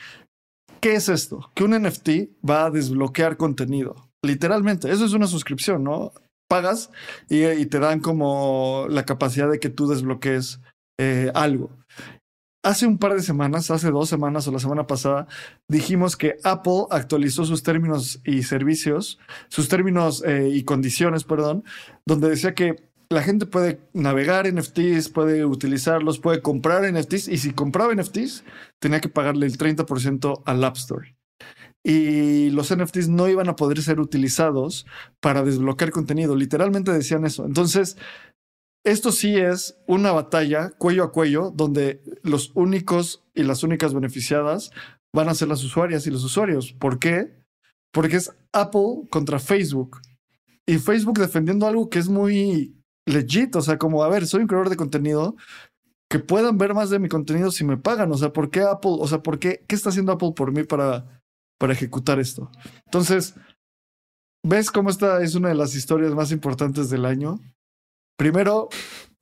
[0.80, 1.52] ¿Qué es esto?
[1.54, 2.08] Que un NFT
[2.48, 3.94] va a desbloquear contenido.
[4.24, 6.12] Literalmente, eso es una suscripción, ¿no?
[6.48, 6.90] Pagas
[7.28, 10.60] y, te dan como la capacidad de que tú desbloquees
[10.98, 11.70] eh, algo
[12.66, 15.28] hace un par de semanas, hace dos semanas o la semana pasada,
[15.68, 21.62] dijimos que Apple actualizó sus términos y servicios, sus términos eh, y condiciones, perdón,
[22.04, 27.52] donde decía que la gente puede navegar NFTs, puede utilizarlos, puede comprar NFTs y si
[27.52, 28.42] compraba NFTs
[28.80, 31.16] tenía que pagarle el 30% al App Store.
[31.84, 34.86] Y los NFTs no iban a poder ser utilizados
[35.20, 36.34] para desbloquear contenido.
[36.34, 37.46] Literalmente decían eso.
[37.46, 37.96] Entonces,
[38.86, 44.70] esto sí es una batalla cuello a cuello donde los únicos y las únicas beneficiadas
[45.12, 46.72] van a ser las usuarias y los usuarios.
[46.72, 47.34] ¿Por qué?
[47.92, 49.98] Porque es Apple contra Facebook.
[50.66, 54.46] Y Facebook defendiendo algo que es muy legit, o sea, como, a ver, soy un
[54.46, 55.34] creador de contenido,
[56.08, 58.98] que puedan ver más de mi contenido si me pagan, o sea, ¿por qué Apple,
[59.00, 61.22] o sea, por qué, qué está haciendo Apple por mí para,
[61.58, 62.52] para ejecutar esto?
[62.84, 63.34] Entonces,
[64.44, 67.40] ¿ves cómo esta es una de las historias más importantes del año?
[68.16, 68.68] Primero,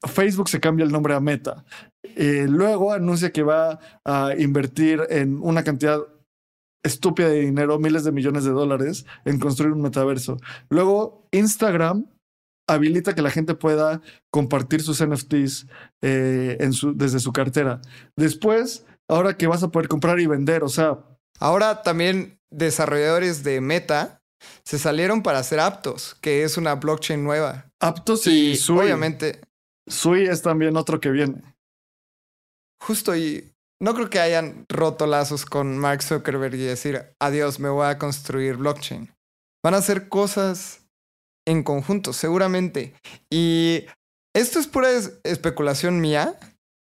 [0.06, 1.64] Facebook se cambia el nombre a Meta.
[2.02, 6.00] Eh, luego anuncia que va a invertir en una cantidad
[6.84, 10.36] estúpida de dinero, miles de millones de dólares, en construir un metaverso.
[10.68, 12.06] Luego, Instagram
[12.68, 15.66] habilita que la gente pueda compartir sus NFTs
[16.02, 16.58] eh,
[16.94, 17.80] desde su cartera.
[18.16, 20.98] Después, ahora que vas a poder comprar y vender, o sea...
[21.40, 24.22] Ahora también desarrolladores de Meta
[24.64, 27.66] se salieron para hacer Aptos, que es una blockchain nueva.
[27.84, 28.78] Aptos y, Y Sui.
[28.78, 29.40] obviamente,
[29.86, 31.42] Sui es también otro que viene.
[32.82, 37.68] justo y no creo que hayan roto lazos con Mark Zuckerberg y decir, adiós, me
[37.68, 39.12] voy a construir blockchain.
[39.62, 40.86] Van a hacer cosas
[41.46, 42.94] en conjunto, seguramente.
[43.30, 43.84] Y
[44.34, 46.38] esto es pura es- especulación mía,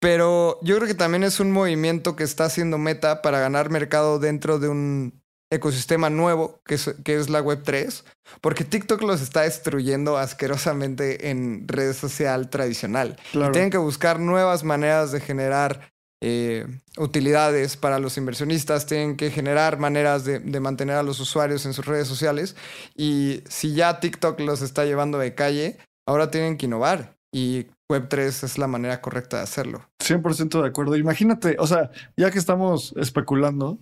[0.00, 4.18] pero yo creo que también es un movimiento que está haciendo Meta para ganar mercado
[4.18, 5.22] dentro de un
[5.54, 8.02] ecosistema nuevo que es, que es la Web3,
[8.40, 13.16] porque TikTok los está destruyendo asquerosamente en red social tradicional.
[13.32, 13.52] Claro.
[13.52, 15.92] Tienen que buscar nuevas maneras de generar
[16.22, 21.66] eh, utilidades para los inversionistas, tienen que generar maneras de, de mantener a los usuarios
[21.66, 22.56] en sus redes sociales.
[22.96, 27.16] Y si ya TikTok los está llevando de calle, ahora tienen que innovar.
[27.32, 29.84] Y Web3 es la manera correcta de hacerlo.
[30.02, 30.96] 100% de acuerdo.
[30.96, 33.78] Imagínate, o sea, ya que estamos especulando,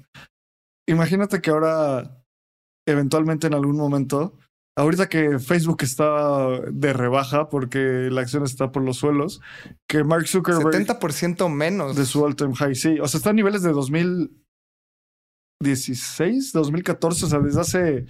[0.89, 2.25] imagínate que ahora,
[2.87, 4.37] eventualmente en algún momento,
[4.77, 9.41] ahorita que Facebook está de rebaja porque la acción está por los suelos,
[9.89, 11.97] que Mark Zuckerberg 70% menos.
[11.97, 17.39] de su all-time high, sí, o sea, está a niveles de 2016, 2014, o sea,
[17.41, 18.07] desde hace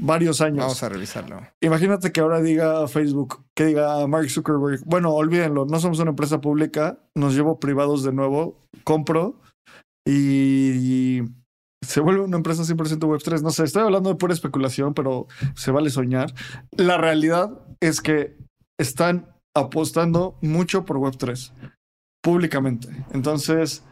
[0.00, 0.60] varios años.
[0.60, 1.46] Vamos a revisarlo.
[1.60, 6.40] Imagínate que ahora diga Facebook, que diga Mark Zuckerberg, bueno, olvídenlo, no somos una empresa
[6.40, 9.40] pública, nos llevo privados de nuevo, compro
[10.06, 11.22] y, y
[11.88, 13.40] se vuelve una empresa 100% Web3.
[13.40, 15.26] No sé, estoy hablando de pura especulación, pero
[15.56, 16.34] se vale soñar.
[16.72, 18.36] La realidad es que
[18.78, 21.50] están apostando mucho por Web3
[22.22, 22.88] públicamente.
[23.12, 23.84] Entonces,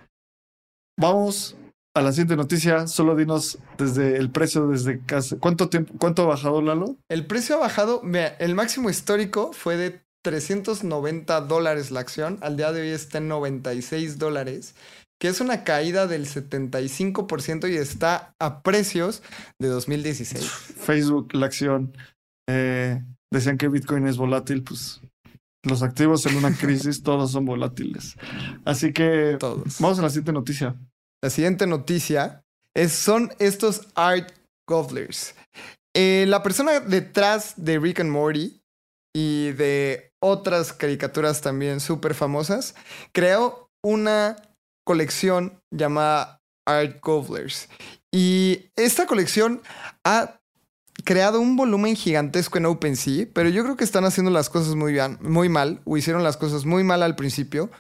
[1.01, 1.57] vamos
[1.94, 2.86] a la siguiente noticia.
[2.86, 6.97] Solo dinos desde el precio, desde casi, ¿cuánto tiempo, cuánto ha bajado Lalo?
[7.09, 8.03] El precio ha bajado.
[8.05, 12.36] Vea, el máximo histórico fue de 390 dólares la acción.
[12.42, 14.74] Al día de hoy está en 96 dólares,
[15.19, 19.23] que es una caída del 75% y está a precios
[19.59, 20.45] de 2016.
[20.45, 21.97] Facebook, la acción,
[22.49, 23.03] eh,
[23.33, 25.01] decían que Bitcoin es volátil, pues
[25.62, 28.17] los activos en una crisis todos son volátiles.
[28.64, 29.81] Así que Todos.
[29.81, 30.77] vamos a la siguiente noticia.
[31.23, 32.45] La siguiente noticia
[32.75, 34.33] es, son estos art
[34.69, 35.35] gobblers.
[35.95, 38.61] Eh, la persona detrás de Rick and Morty
[39.14, 42.75] y de otras caricaturas también súper famosas
[43.12, 44.37] creó una
[44.87, 47.68] colección llamada Art Gobblers.
[48.14, 49.61] Y esta colección
[50.05, 50.41] ha
[51.05, 54.93] creado un volumen gigantesco en OpenSea, pero yo creo que están haciendo las cosas muy
[54.93, 57.70] bien, muy mal, o hicieron las cosas muy mal al principio,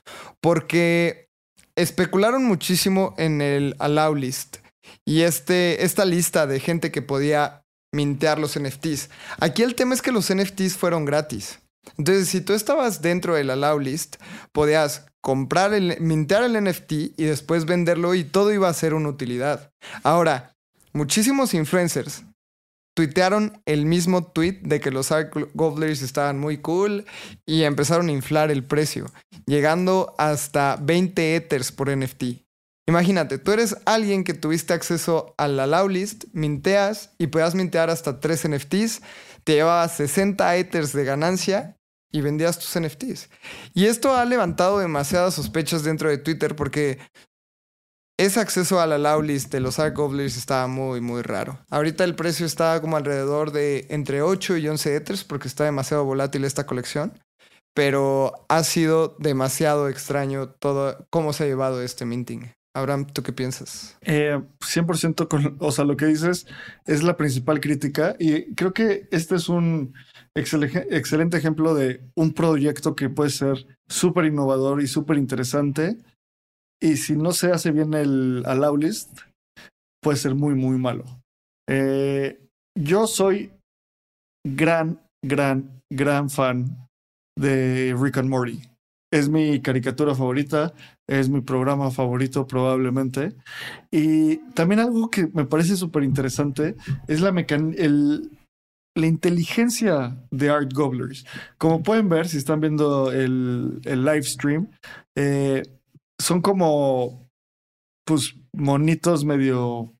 [0.40, 1.28] porque
[1.76, 4.58] especularon muchísimo en el allow list
[5.04, 7.62] y este, esta lista de gente que podía
[7.94, 9.10] mintear los NFTs.
[9.40, 11.60] Aquí el tema es que los NFTs fueron gratis.
[11.98, 14.16] Entonces, si tú estabas dentro del allow list,
[14.52, 19.08] podías comprar el, mintear el NFT y después venderlo y todo iba a ser una
[19.08, 19.72] utilidad.
[20.04, 20.54] Ahora,
[20.92, 22.22] muchísimos influencers
[22.94, 27.06] tuitearon el mismo tweet de que los Art Gobblers estaban muy cool
[27.44, 29.10] y empezaron a inflar el precio,
[29.46, 32.46] llegando hasta 20 Ethers por NFT.
[32.86, 37.90] Imagínate, tú eres alguien que tuviste acceso a la allow list, minteas y podías mintear
[37.90, 39.02] hasta 3 NFTs,
[39.42, 41.76] te llevabas 60 Ethers de ganancia
[42.12, 43.28] y vendías tus NFTs.
[43.74, 46.98] Y esto ha levantado demasiadas sospechas dentro de Twitter porque
[48.18, 51.58] ese acceso a la allow list de los Gobblers estaba muy, muy raro.
[51.68, 56.04] Ahorita el precio está como alrededor de entre 8 y 11 Ethers porque está demasiado
[56.04, 57.12] volátil esta colección.
[57.74, 62.50] Pero ha sido demasiado extraño todo cómo se ha llevado este minting.
[62.72, 63.98] Abraham, ¿tú qué piensas?
[64.00, 66.46] Eh, 100% con, o sea, lo que dices
[66.86, 69.94] es la principal crítica y creo que este es un
[70.36, 75.98] excelente ejemplo de un proyecto que puede ser súper innovador y súper interesante
[76.80, 79.18] y si no se hace bien el allow list
[80.02, 81.04] puede ser muy, muy malo.
[81.68, 82.38] Eh,
[82.78, 83.50] yo soy
[84.46, 86.88] gran, gran, gran fan
[87.36, 88.60] de Rick and Morty.
[89.12, 90.74] Es mi caricatura favorita,
[91.08, 93.34] es mi programa favorito probablemente.
[93.90, 96.76] Y también algo que me parece súper interesante
[97.08, 98.30] es la, mecan el,
[98.96, 101.26] la inteligencia de Art Gobblers.
[101.58, 104.70] Como pueden ver, si están viendo el, el live stream,
[105.14, 105.62] eh,
[106.18, 107.30] son como
[108.06, 109.94] pues monitos medio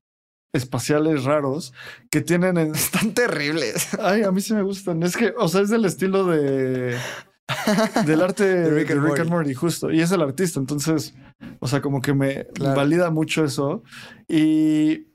[0.51, 1.73] espaciales raros
[2.09, 2.73] que tienen en...
[2.75, 3.89] Están terribles.
[3.99, 5.03] Ay, a mí sí me gustan.
[5.03, 6.97] Es que, o sea, es del estilo de
[8.05, 9.91] del arte de Rick, and, Rick and, Morty, justo.
[9.91, 11.13] Y es el artista, entonces,
[11.59, 12.75] o sea, como que me claro.
[12.75, 13.83] valida mucho eso.
[14.27, 15.07] Y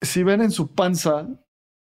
[0.00, 1.28] si ven en su panza,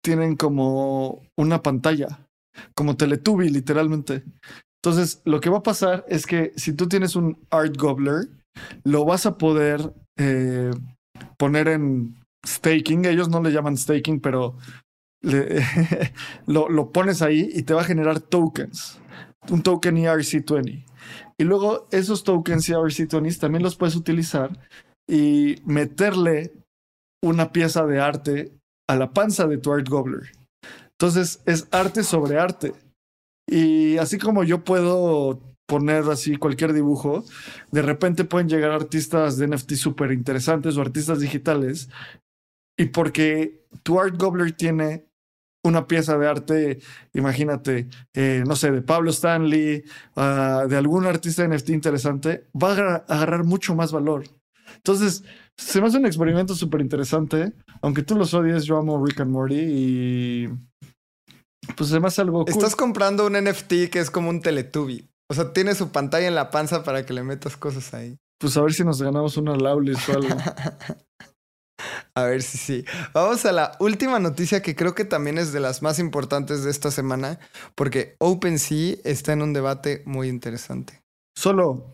[0.04, 2.28] tienen como una pantalla,
[2.76, 4.24] como Teletubby, literalmente.
[4.84, 8.30] Entonces, lo que va a pasar es que si tú tienes un Art Gobbler,
[8.84, 10.72] lo vas a poder eh,
[11.38, 13.06] poner en staking.
[13.06, 14.58] Ellos no le llaman staking, pero
[16.48, 19.00] lo, lo, pones ahí y te va a generar tokens.
[19.50, 20.86] Un token ERC20.
[21.38, 24.60] Y luego esos tokens ERC20 también los puedes utilizar
[25.08, 26.54] y meterle
[27.24, 30.32] una pieza de arte a la panza de tu art gobbler.
[30.92, 32.74] Entonces es arte sobre arte.
[33.48, 37.24] Y así como yo puedo poner así cualquier dibujo,
[37.72, 41.90] de repente pueden llegar artistas de NFT súper interesantes o artistas digitales.
[42.78, 45.06] Y porque tu art gobbler tiene
[45.64, 46.80] una pieza de arte,
[47.14, 49.84] imagínate, eh, no sé, de Pablo Stanley,
[50.16, 54.24] uh, de algún artista NFT interesante, va a agarrar mucho más valor.
[54.76, 55.24] Entonces,
[55.58, 57.54] se me hace un experimento súper interesante.
[57.82, 60.50] Aunque tú los odies, yo amo Rick and Morty y.
[61.78, 62.46] Pues se me hace algo.
[62.48, 65.08] Estás comprando un NFT que es como un Teletubby.
[65.30, 68.18] O sea, tiene su pantalla en la panza para que le metas cosas ahí.
[68.40, 70.36] Pues a ver si nos ganamos una Lawless o algo.
[72.16, 72.86] a ver si sí.
[73.14, 76.72] Vamos a la última noticia que creo que también es de las más importantes de
[76.72, 77.40] esta semana,
[77.76, 81.02] porque OpenSea está en un debate muy interesante.
[81.38, 81.94] Solo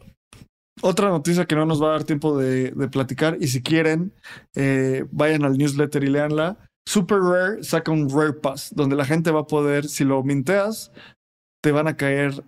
[0.82, 4.14] otra noticia que no nos va a dar tiempo de, platicar y si quieren,
[4.56, 6.58] eh, vayan al newsletter y leanla.
[6.88, 10.92] Super Rare saca un Rare Pass donde la gente va a poder, si lo minteas,
[11.62, 12.44] te van a caer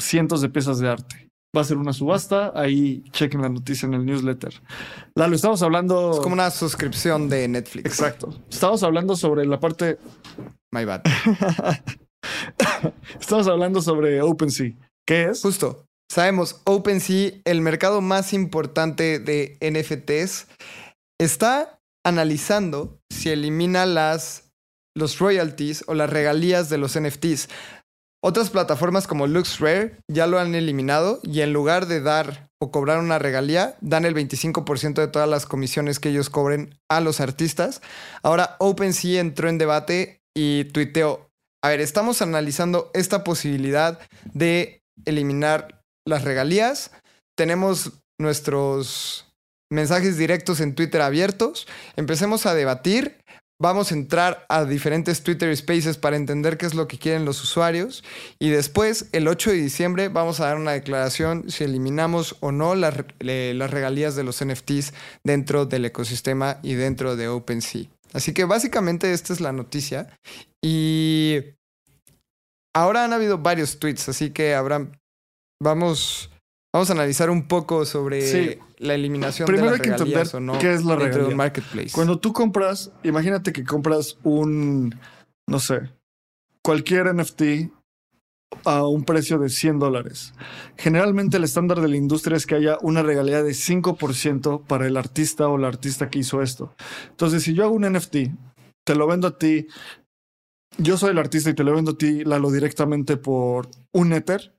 [0.00, 1.28] cientos de piezas de arte.
[1.56, 4.54] Va a ser una subasta, ahí chequen la noticia en el newsletter.
[5.14, 6.12] Lalo, estamos hablando...
[6.12, 7.86] Es como una suscripción de Netflix.
[7.86, 8.34] Exacto.
[8.50, 9.98] Estamos hablando sobre la parte...
[10.72, 11.02] My bad.
[13.20, 14.72] estamos hablando sobre OpenSea.
[15.06, 15.42] ¿Qué es?
[15.42, 15.84] Justo.
[16.12, 20.46] Sabemos, OpenSea, el mercado más importante de NFTs,
[21.18, 24.52] está analizando si elimina las,
[24.94, 27.48] los royalties o las regalías de los NFTs.
[28.22, 32.98] Otras plataformas como LuxRare ya lo han eliminado y en lugar de dar o cobrar
[32.98, 37.80] una regalía, dan el 25% de todas las comisiones que ellos cobren a los artistas.
[38.22, 41.30] Ahora OpenSea entró en debate y tuiteó,
[41.64, 43.98] a ver, estamos analizando esta posibilidad
[44.34, 46.90] de eliminar las regalías.
[47.36, 49.26] Tenemos nuestros
[49.70, 51.66] mensajes directos en Twitter abiertos.
[51.96, 53.18] Empecemos a debatir.
[53.60, 57.42] Vamos a entrar a diferentes Twitter Spaces para entender qué es lo que quieren los
[57.44, 58.02] usuarios.
[58.40, 62.74] Y después, el 8 de diciembre, vamos a dar una declaración si eliminamos o no
[62.74, 67.86] las, las regalías de los NFTs dentro del ecosistema y dentro de OpenSea.
[68.12, 70.08] Así que básicamente esta es la noticia.
[70.60, 71.38] Y
[72.74, 74.98] ahora han habido varios tweets, así que habrán
[75.62, 76.30] vamos,
[76.72, 80.84] vamos a analizar un poco sobre la eliminación de las regalías o no qué es
[80.84, 81.90] la de un marketplace.
[81.92, 84.94] Cuando tú compras, imagínate que compras un,
[85.46, 85.90] no sé,
[86.62, 87.42] cualquier NFT
[88.64, 90.34] a un precio de 100 dólares.
[90.76, 94.96] Generalmente el estándar de la industria es que haya una regalía de 5% para el
[94.96, 96.74] artista o la artista que hizo esto.
[97.10, 98.16] Entonces, si yo hago un NFT,
[98.84, 99.66] te lo vendo a ti,
[100.78, 104.54] yo soy el artista y te lo vendo a ti, Lalo, directamente por un Ether,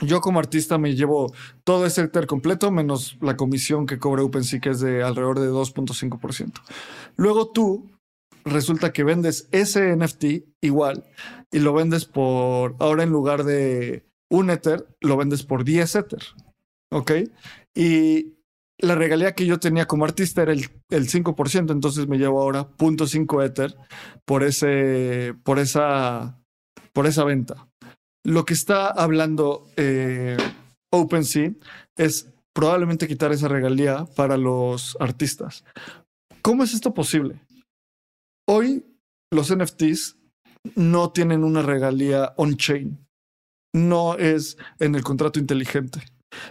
[0.00, 1.32] yo como artista me llevo
[1.64, 5.50] todo ese Ether completo menos la comisión que cobra OpenSea, que es de alrededor de
[5.50, 6.52] 2.5%.
[7.16, 7.90] Luego tú
[8.44, 10.24] resulta que vendes ese NFT
[10.60, 11.04] igual
[11.50, 16.22] y lo vendes por, ahora en lugar de un Ether, lo vendes por 10 Ether.
[16.90, 17.12] ¿Ok?
[17.74, 18.38] Y
[18.78, 22.68] la regalía que yo tenía como artista era el, el 5%, entonces me llevo ahora
[22.78, 23.76] 0.5 Ether
[24.24, 26.40] por, ese, por, esa,
[26.92, 27.67] por esa venta.
[28.24, 30.36] Lo que está hablando eh,
[30.92, 31.52] OpenSea
[31.96, 35.64] es probablemente quitar esa regalía para los artistas.
[36.42, 37.40] ¿Cómo es esto posible?
[38.48, 38.84] Hoy
[39.30, 40.16] los NFTs
[40.74, 42.98] no tienen una regalía on-chain.
[43.74, 46.00] No es en el contrato inteligente.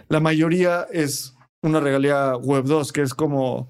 [0.08, 3.68] La mayoría es una regalía Web 2, que es como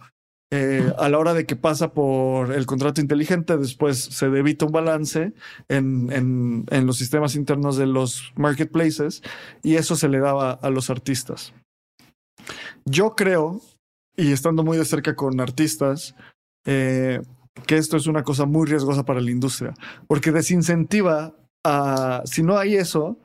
[0.51, 4.73] eh, a la hora de que pasa por el contrato inteligente, después se debita un
[4.73, 5.35] balance
[5.69, 9.23] en, los sistemas internos de los marketplaces
[9.63, 11.53] y eso se le daba a los artistas.
[12.87, 13.61] Yo creo,
[14.17, 16.15] y estando muy de cerca con artistas,
[16.67, 17.21] eh,
[17.67, 19.75] que esto es una cosa muy riesgosa para la industria,
[20.07, 23.19] porque desincentiva a, si no hay eso,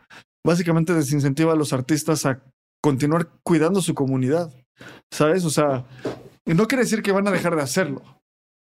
[0.46, 2.44] básicamente desincentiva a los artistas a
[2.82, 4.54] continuar cuidando su comunidad.
[5.12, 5.46] ¿Sabes?
[5.46, 5.86] O sea,
[6.46, 8.02] no quiere decir que van a dejar de hacerlo,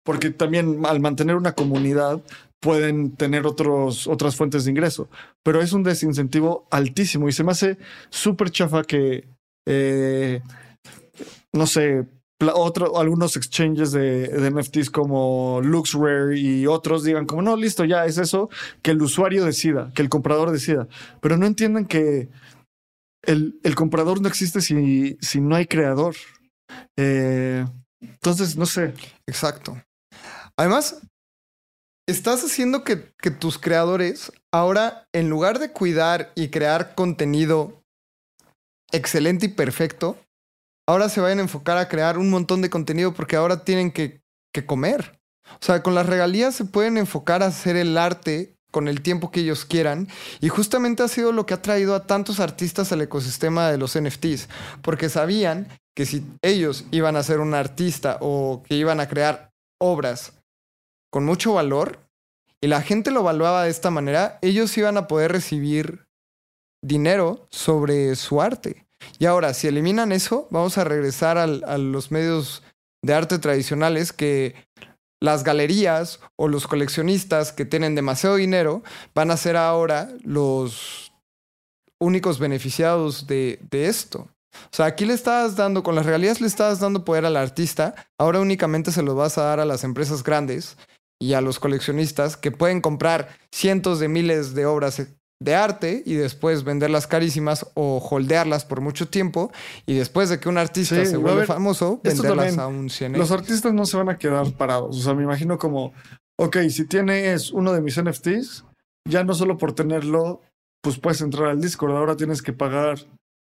[0.03, 2.21] porque también al mantener una comunidad
[2.59, 5.09] pueden tener otros, otras fuentes de ingreso,
[5.43, 7.77] pero es un desincentivo altísimo y se me hace
[8.09, 9.27] súper chafa que,
[9.67, 10.41] eh,
[11.51, 12.07] no sé,
[12.55, 18.05] otro, algunos exchanges de, de, NFTs como LuxRare y otros digan como, no, listo, ya
[18.05, 18.49] es eso,
[18.81, 20.88] que el usuario decida, que el comprador decida,
[21.21, 22.29] pero no entienden que
[23.23, 26.15] el, el comprador no existe si, si no hay creador.
[26.97, 27.65] Eh,
[28.01, 28.93] entonces, no sé.
[29.28, 29.82] Exacto.
[30.57, 31.01] Además,
[32.07, 32.95] estás haciendo que,
[33.39, 37.84] tus creadores ahora, en lugar de cuidar y crear contenido
[38.91, 40.17] excelente y perfecto,
[40.88, 44.21] ahora se vayan a enfocar a crear un montón de contenido porque ahora tienen que,
[44.53, 45.19] que comer.
[45.45, 49.30] O sea, con las regalías se pueden enfocar a hacer el arte con el tiempo
[49.30, 50.09] que ellos quieran.
[50.41, 53.97] Y justamente ha sido lo que ha traído a tantos artistas al ecosistema de los
[53.97, 54.49] NFTs,
[54.82, 59.51] porque sabían que si ellos iban a ser un artista o que iban a crear
[59.80, 60.34] obras
[61.11, 61.99] con mucho valor
[62.61, 66.07] y la gente lo evaluaba de esta manera, ellos iban a poder recibir
[66.82, 68.88] dinero sobre su arte.
[69.19, 72.63] Y ahora, si eliminan eso, vamos a regresar al, a los medios
[73.03, 74.55] de arte tradicionales que
[75.24, 78.84] las galerías o los coleccionistas que tienen demasiado dinero
[79.15, 81.13] van a ser ahora los
[81.97, 84.28] únicos beneficiados de, de esto.
[84.53, 87.95] O sea, aquí le estás dando, con las regalías le estás dando poder al artista,
[88.19, 90.76] ahora únicamente se lo vas a dar a las empresas grandes
[91.21, 95.07] y a los coleccionistas que pueden comprar cientos de miles de obras
[95.43, 99.51] de arte y después venderlas carísimas o holdearlas por mucho tiempo
[99.85, 103.13] y después de que un artista Sí, se vuelve ver, famoso, venderlas a un 100
[103.13, 104.97] Los artistas no se van a quedar parados.
[104.97, 105.93] O sea, me imagino como,
[106.39, 108.65] ok, si tienes uno de mis NFTs,
[109.09, 110.41] ya no solo por tenerlo,
[110.81, 111.95] pues puedes entrar al Discord.
[111.95, 112.99] Ahora tienes que pagar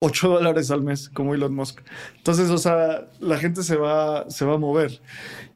[0.03, 1.80] 8 dólares al mes, como Elon Musk.
[2.16, 5.01] Entonces, o sea, la gente se va, se va a mover.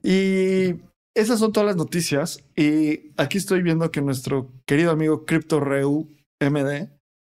[0.03, 0.77] Y
[1.15, 2.43] esas son todas las noticias.
[2.57, 6.09] Y aquí estoy viendo que nuestro querido amigo CryptoReu
[6.41, 6.89] MD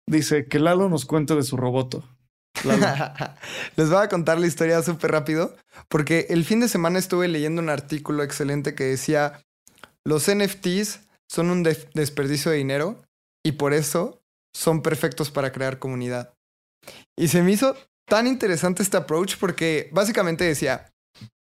[0.08, 2.04] dice que Lalo nos cuente de su roboto.
[3.76, 5.56] Les voy a contar la historia súper rápido,
[5.90, 9.42] porque el fin de semana estuve leyendo un artículo excelente que decía,
[10.06, 13.04] los NFTs son un desperdicio de dinero
[13.44, 14.22] y por eso
[14.56, 16.34] son perfectos para crear comunidad.
[17.18, 17.76] Y se me hizo
[18.08, 20.92] tan interesante este approach porque básicamente decía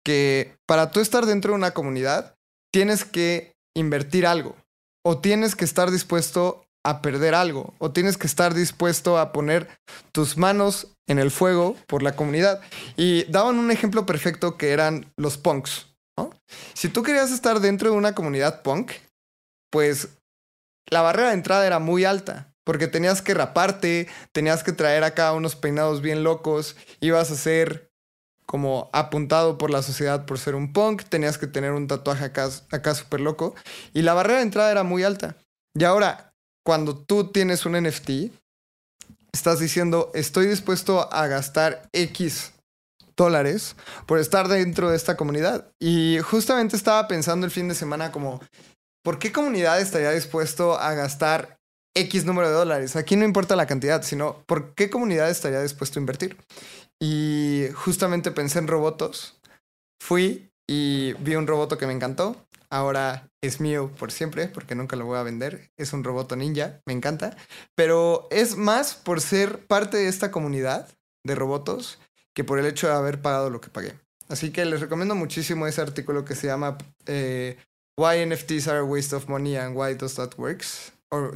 [0.05, 2.37] que para tú estar dentro de una comunidad
[2.73, 4.57] tienes que invertir algo
[5.05, 9.69] o tienes que estar dispuesto a perder algo o tienes que estar dispuesto a poner
[10.13, 12.61] tus manos en el fuego por la comunidad.
[12.97, 15.87] Y daban un ejemplo perfecto que eran los punks.
[16.75, 18.93] Si tú querías estar dentro de una comunidad punk,
[19.71, 20.09] pues
[20.91, 22.55] la barrera de entrada era muy alta.
[22.65, 27.91] Porque tenías que raparte, tenías que traer acá unos peinados bien locos, ibas a ser
[28.47, 32.49] como apuntado por la sociedad por ser un punk, tenías que tener un tatuaje acá,
[32.71, 33.55] acá súper loco.
[33.93, 35.37] Y la barrera de entrada era muy alta.
[35.75, 36.30] Y ahora,
[36.65, 38.33] cuando tú tienes un NFT,
[39.33, 42.53] estás diciendo, estoy dispuesto a gastar X
[43.17, 45.73] dólares por estar dentro de esta comunidad.
[45.79, 48.41] Y justamente estaba pensando el fin de semana como,
[49.03, 51.59] ¿por qué comunidad estaría dispuesto a gastar
[51.95, 52.97] X número de dólares?
[52.97, 56.37] Aquí no importa la cantidad, sino ¿por qué comunidad estaría dispuesto a invertir?
[57.01, 59.41] Y justamente pensé en robotos.
[60.03, 62.37] Fui y vi un roboto que me encantó.
[62.71, 65.71] Ahora es mío por siempre porque nunca lo voy a vender.
[65.77, 67.37] Es un roboto ninja, me encanta.
[67.75, 70.89] Pero es más por ser parte de esta comunidad
[71.25, 71.99] de robotos
[72.35, 73.95] que por el hecho de haber pagado lo que pagué.
[74.29, 77.59] Así que les recomiendo muchísimo ese artículo que se llama eh,
[77.99, 80.93] Why NFTs are a waste of money and why does that works.
[81.11, 81.33] O-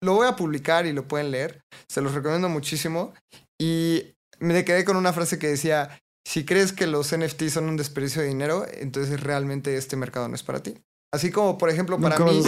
[0.00, 1.64] lo voy a publicar y lo pueden leer.
[1.88, 3.14] Se los recomiendo muchísimo.
[3.58, 7.78] Y me quedé con una frase que decía, si crees que los NFTs son un
[7.78, 10.74] desperdicio de dinero, entonces realmente este mercado no es para ti.
[11.10, 12.42] Así como, por ejemplo, para mí,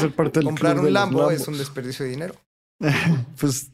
[0.45, 2.35] comprar un Lambo es un desperdicio de dinero.
[3.41, 3.73] pues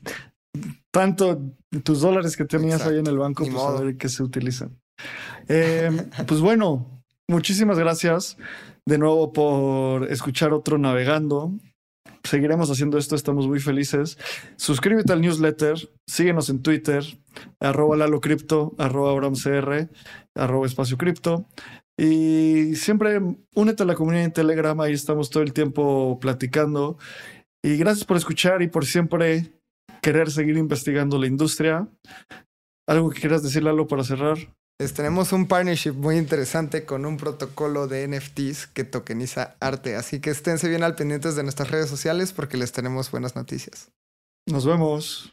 [0.93, 1.41] tanto
[1.83, 2.95] tus dólares que tenías Exacto.
[2.95, 3.79] ahí en el banco, Ni pues modo.
[3.79, 4.81] a ver qué se utilizan.
[5.49, 5.91] Eh,
[6.29, 8.37] pues bueno, muchísimas gracias
[8.87, 11.51] de nuevo por escuchar otro navegando.
[12.25, 14.19] Seguiremos haciendo esto, estamos muy felices.
[14.57, 15.77] Suscríbete al newsletter,
[16.09, 17.05] síguenos en Twitter,
[17.61, 19.91] arroba Lalo Cripto, arroba AbramCR,
[20.35, 21.47] arroba Espacio Cripto.
[21.99, 23.21] Y siempre
[23.55, 26.99] únete a la comunidad en Telegram, ahí estamos todo el tiempo platicando.
[27.63, 29.53] Y gracias por escuchar y por siempre
[30.03, 31.89] querer seguir investigando la industria.
[32.89, 34.37] ¿Algo que quieras decir, Lalo, para cerrar?
[34.79, 39.97] Tenemos un partnership muy interesante con un protocolo de NFTs que tokeniza arte.
[39.97, 43.91] Así que esténse bien al pendientes de nuestras redes sociales porque les tenemos buenas noticias.
[44.47, 45.33] Nos vemos.